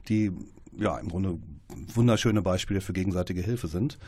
[0.08, 0.32] die
[0.78, 1.38] ja im Grunde
[1.94, 3.98] wunderschöne Beispiele für gegenseitige Hilfe sind.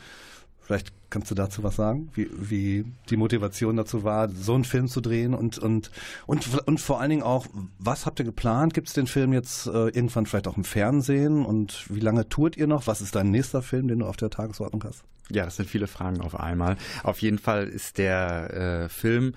[0.59, 4.87] Vielleicht kannst du dazu was sagen, wie, wie die Motivation dazu war, so einen Film
[4.87, 5.91] zu drehen und, und,
[6.25, 7.47] und, und vor allen Dingen auch,
[7.77, 8.73] was habt ihr geplant?
[8.73, 12.57] Gibt es den Film jetzt äh, irgendwann vielleicht auch im Fernsehen und wie lange tourt
[12.57, 12.87] ihr noch?
[12.87, 15.03] Was ist dein nächster Film, den du auf der Tagesordnung hast?
[15.31, 16.75] Ja, das sind viele Fragen auf einmal.
[17.03, 18.53] Auf jeden Fall ist der
[18.85, 19.33] äh, Film,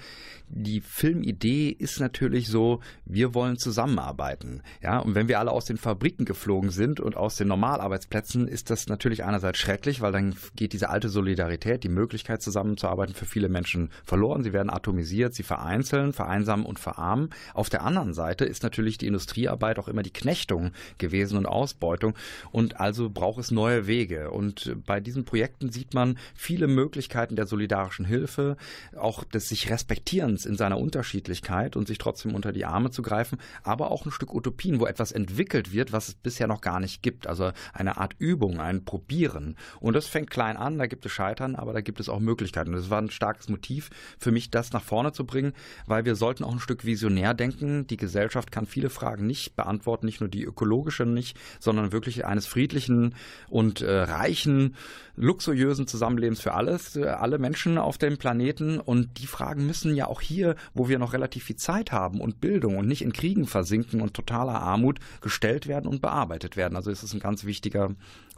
[0.48, 4.62] die Filmidee ist natürlich so, wir wollen zusammenarbeiten.
[4.82, 8.70] Ja, und wenn wir alle aus den Fabriken geflogen sind und aus den Normalarbeitsplätzen, ist
[8.70, 13.26] das natürlich einerseits schrecklich, weil dann geht diese alte Solidarität Solidarität, die Möglichkeit zusammenzuarbeiten für
[13.26, 14.42] viele Menschen verloren.
[14.42, 17.30] Sie werden atomisiert, sie vereinzeln, vereinsamen und verarmen.
[17.54, 22.14] Auf der anderen Seite ist natürlich die Industriearbeit auch immer die Knechtung gewesen und Ausbeutung.
[22.50, 24.30] Und also braucht es neue Wege.
[24.30, 28.56] Und bei diesen Projekten sieht man viele Möglichkeiten der solidarischen Hilfe,
[28.96, 33.38] auch des sich Respektierens in seiner Unterschiedlichkeit und sich trotzdem unter die Arme zu greifen,
[33.62, 37.02] aber auch ein Stück Utopien, wo etwas entwickelt wird, was es bisher noch gar nicht
[37.02, 37.26] gibt.
[37.26, 39.56] Also eine Art Übung, ein Probieren.
[39.80, 42.72] Und das fängt klein an, da gibt es Scheitern, aber da gibt es auch Möglichkeiten.
[42.72, 45.52] Das war ein starkes Motiv für mich, das nach vorne zu bringen,
[45.86, 47.86] weil wir sollten auch ein Stück visionär denken.
[47.86, 52.46] Die Gesellschaft kann viele Fragen nicht beantworten, nicht nur die ökologische nicht, sondern wirklich eines
[52.46, 53.14] friedlichen
[53.48, 54.76] und äh, reichen,
[55.16, 58.80] luxuriösen Zusammenlebens für alles, äh, alle Menschen auf dem Planeten.
[58.80, 62.40] Und die Fragen müssen ja auch hier, wo wir noch relativ viel Zeit haben und
[62.40, 66.76] Bildung und nicht in Kriegen versinken und totaler Armut gestellt werden und bearbeitet werden.
[66.76, 67.94] Also es ist ein ganz wichtiger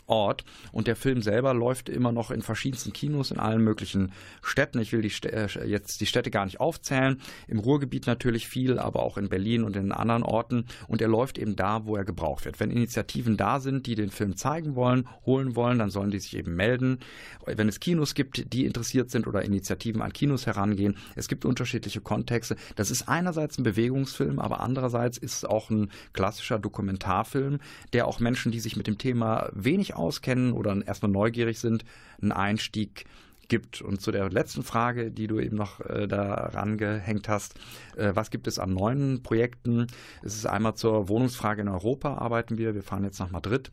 [0.06, 0.44] Ort.
[0.72, 4.78] Und der Film selber läuft immer noch in verschiedensten Kinos in allen möglichen Städten.
[4.78, 7.20] Ich will die St äh, jetzt die Städte gar nicht aufzählen.
[7.48, 10.66] Im Ruhrgebiet natürlich viel, aber auch in Berlin und in anderen Orten.
[10.88, 12.60] Und er läuft eben da, wo er gebraucht wird.
[12.60, 16.36] Wenn Initiativen da sind, die den Film zeigen wollen, holen wollen, dann sollen die sich
[16.36, 16.98] eben melden.
[17.46, 22.00] Wenn es Kinos gibt, die interessiert sind oder Initiativen an Kinos herangehen, es gibt unterschiedliche
[22.00, 22.56] Kontexte.
[22.76, 27.60] Das ist einerseits ein Bewegungsfilm, aber andererseits ist es auch ein klassischer Dokumentarfilm,
[27.92, 31.84] der auch Menschen, die sich mit dem Thema wenig auskennen oder erstmal neugierig sind,
[32.20, 33.06] einen Einstieg
[33.48, 33.82] gibt.
[33.82, 37.54] Und zu der letzten Frage, die du eben noch äh, daran gehängt hast,
[37.96, 39.86] äh, was gibt es an neuen Projekten?
[40.22, 42.74] Es ist einmal zur Wohnungsfrage in Europa arbeiten wir.
[42.74, 43.70] Wir fahren jetzt nach Madrid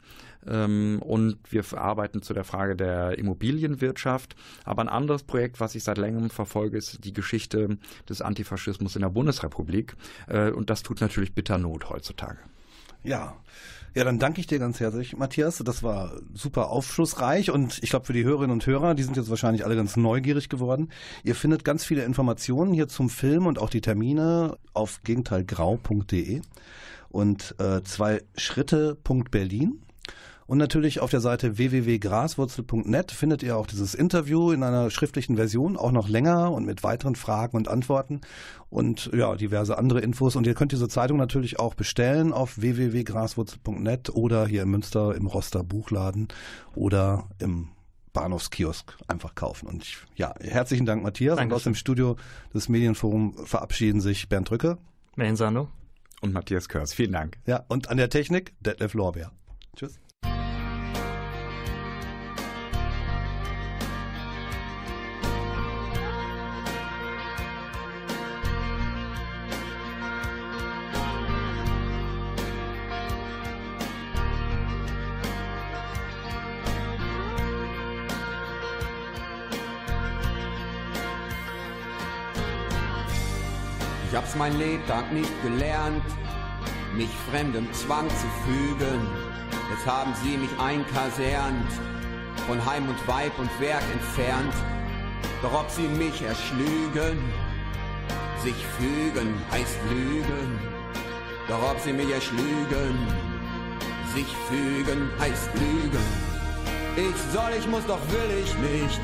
[0.48, 4.36] ähm, und wir arbeiten zu der Frage der Immobilienwirtschaft.
[4.66, 7.78] Aber ein anderes Projekt, was ich seit längerem verfolge, ist die Geschichte
[8.10, 9.96] des Antifaschismus in der Bundesrepublik.
[10.28, 12.38] Äh, und das tut natürlich bitter Not heutzutage.
[13.04, 13.36] Ja.
[13.94, 15.58] Ja, dann danke ich dir ganz herzlich, Matthias.
[15.58, 19.30] Das war super aufschlussreich und ich glaube für die Hörerinnen und Hörer, die sind jetzt
[19.30, 20.90] wahrscheinlich alle ganz neugierig geworden.
[21.26, 26.42] Ihr findet ganz viele Informationen hier zum Film und auch die Termine auf gegenteilgrau.de
[27.10, 29.82] und äh, zwei Schritte.berlin.
[30.52, 35.78] Und natürlich auf der Seite www.graswurzel.net findet ihr auch dieses Interview in einer schriftlichen Version,
[35.78, 38.20] auch noch länger und mit weiteren Fragen und Antworten
[38.70, 40.36] und ja, diverse andere Infos.
[40.36, 45.26] Und ihr könnt diese Zeitung natürlich auch bestellen auf www.graswurzel.net oder hier in Münster im
[45.26, 46.28] Roster Buchladen
[46.76, 47.70] oder im
[48.12, 49.70] Bahnhofskiosk einfach kaufen.
[49.70, 51.38] Und ich, ja, herzlichen Dank, Matthias.
[51.38, 51.54] Dankeschön.
[51.54, 52.18] Und aus dem Studio
[52.54, 54.78] des Medienforum verabschieden sich Bernd Drücke.
[55.16, 55.70] Mensando.
[56.20, 57.38] Und Matthias Körs, vielen Dank.
[57.46, 59.32] Ja, und an der Technik Detlef Lorbeer.
[59.78, 60.01] Tschüss.
[84.52, 86.04] Mein Lebtag nicht gelernt,
[86.96, 89.08] mich fremdem Zwang zu fügen.
[89.70, 91.72] Jetzt haben sie mich einkasernt,
[92.48, 94.54] von Heim und Weib und Werk entfernt.
[95.42, 97.20] Doch ob sie mich erschlügen,
[98.44, 100.60] sich fügen heißt lügen.
[101.48, 102.98] Doch ob sie mich erschlügen,
[104.14, 106.06] sich fügen heißt lügen.
[106.98, 109.00] Ich soll, ich muss, doch will ich nicht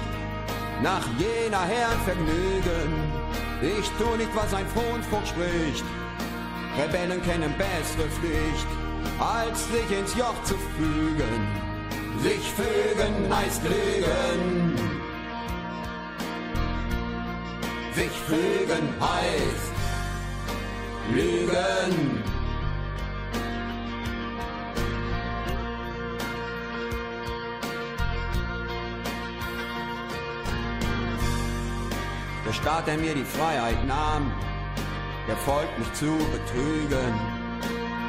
[0.83, 3.16] nach jener Herren vergnügen.
[3.61, 5.83] Ich tu nicht, was ein Frohnfug spricht.
[6.77, 8.67] Rebellen kennen bessere Pflicht,
[9.19, 11.47] als sich ins Joch zu fügen.
[12.21, 14.75] Sich fügen heißt lügen.
[17.93, 19.71] Sich fügen heißt
[21.11, 22.36] lügen.
[32.61, 34.31] Staat, der mir die Freiheit nahm,
[35.27, 37.13] der folgt mich zu betrügen.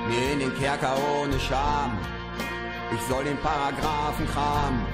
[0.09, 1.99] Mir in den Kerker ohne Scham.
[2.94, 4.86] Ich soll den Paragraphen kram,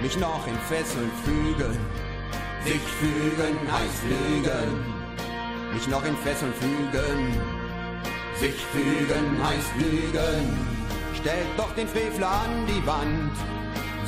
[0.00, 1.76] mich noch in Fesseln fügen.
[2.64, 4.84] Sich fügen heißt lügen.
[5.74, 7.34] Mich noch in Fesseln fügen.
[8.36, 10.56] Sich fügen heißt lügen.
[11.14, 13.32] Stellt doch den Frevler an die Wand,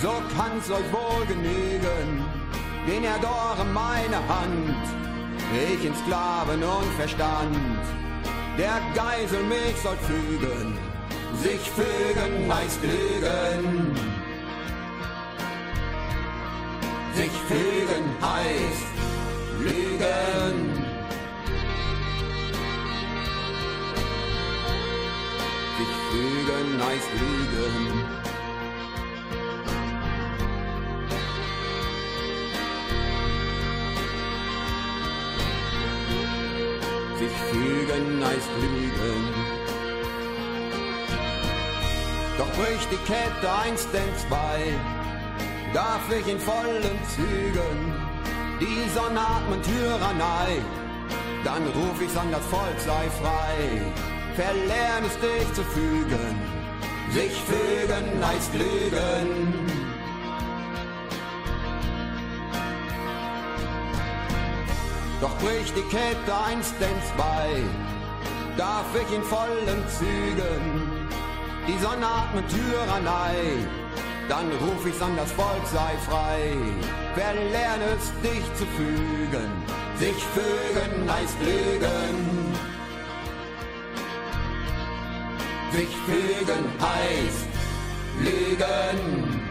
[0.01, 2.42] so kann's euch wohl genügen.
[2.87, 4.85] Den erdore meine Hand,
[5.55, 7.57] ich in Sklaven und Verstand.
[8.59, 10.77] Der Geisel mich soll fügen,
[11.41, 13.95] sich fügen heißt lügen.
[17.15, 18.93] Sich fügen heißt
[19.61, 20.57] lügen.
[25.79, 28.02] Sich fügen heißt lügen.
[38.25, 39.25] Heißt lügen.
[42.39, 44.73] Doch bricht die Kette eins denn zwei,
[45.75, 48.13] darf ich in vollen Zügen
[48.63, 50.63] die Sonnatmen Tyrannei,
[51.45, 53.83] dann ruf ich an, das Volk sei frei.
[54.37, 56.35] Verlern es dich zu fügen,
[57.11, 59.82] sich fügen heißt lügen.
[65.23, 67.49] Doch bricht die Kette eins denn zwei,
[68.59, 71.03] darf ich in vollen Zügen
[71.67, 73.37] die Sonne atmet Tyrannei,
[74.29, 76.57] dann ruf ich's an, das Volk sei frei.
[77.15, 79.51] Verlern es dich zu fügen,
[79.97, 82.57] sich fügen heißt lügen.
[85.73, 87.47] Sich fügen heißt
[88.19, 89.42] lügen.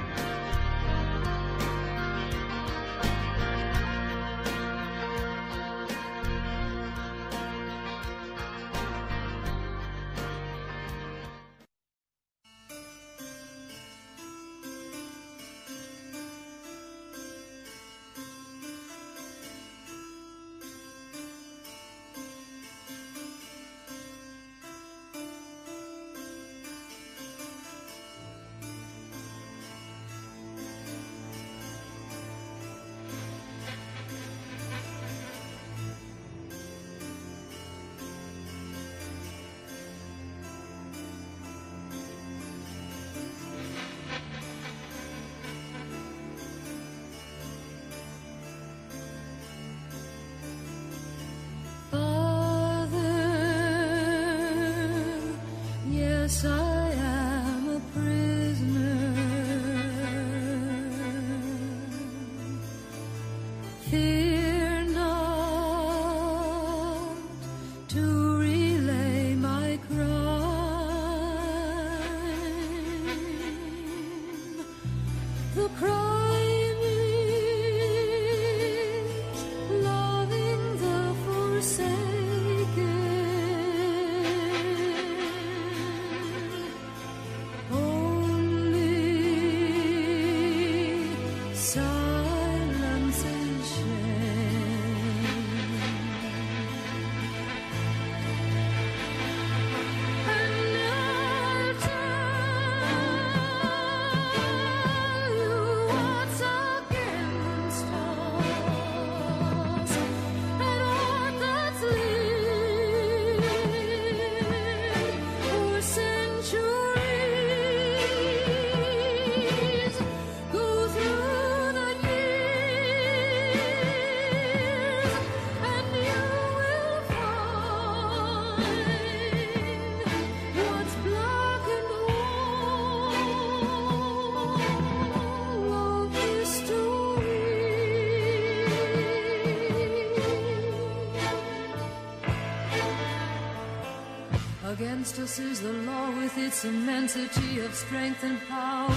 [144.82, 148.90] Against us is the law with its immensity of strength and power.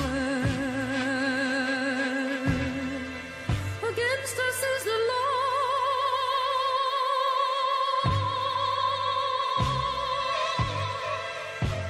[3.93, 5.45] Against us is the law.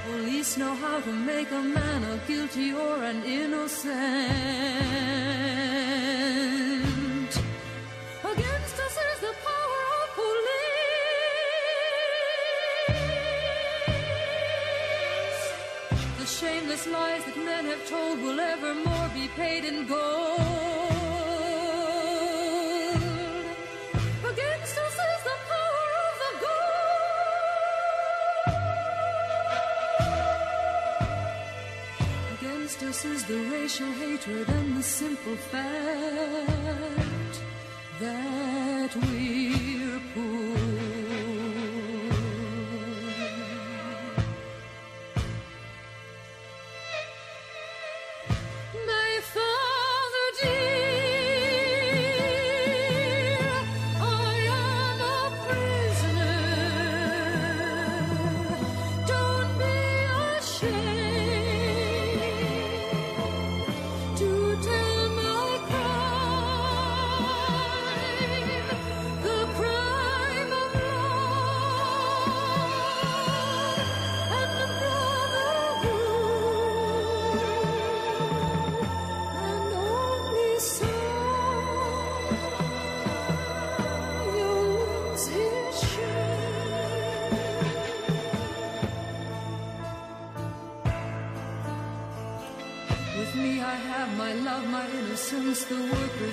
[0.03, 4.54] Police know how to make a man a guilty or an innocent.
[18.21, 20.39] Will evermore be paid in gold.
[24.31, 26.85] Against us is the power of the gold.
[32.39, 35.65] Against us is the racial hatred and the simple fact
[37.99, 40.84] that we're poor.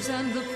[0.08, 0.51] And the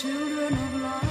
[0.00, 1.07] children of life.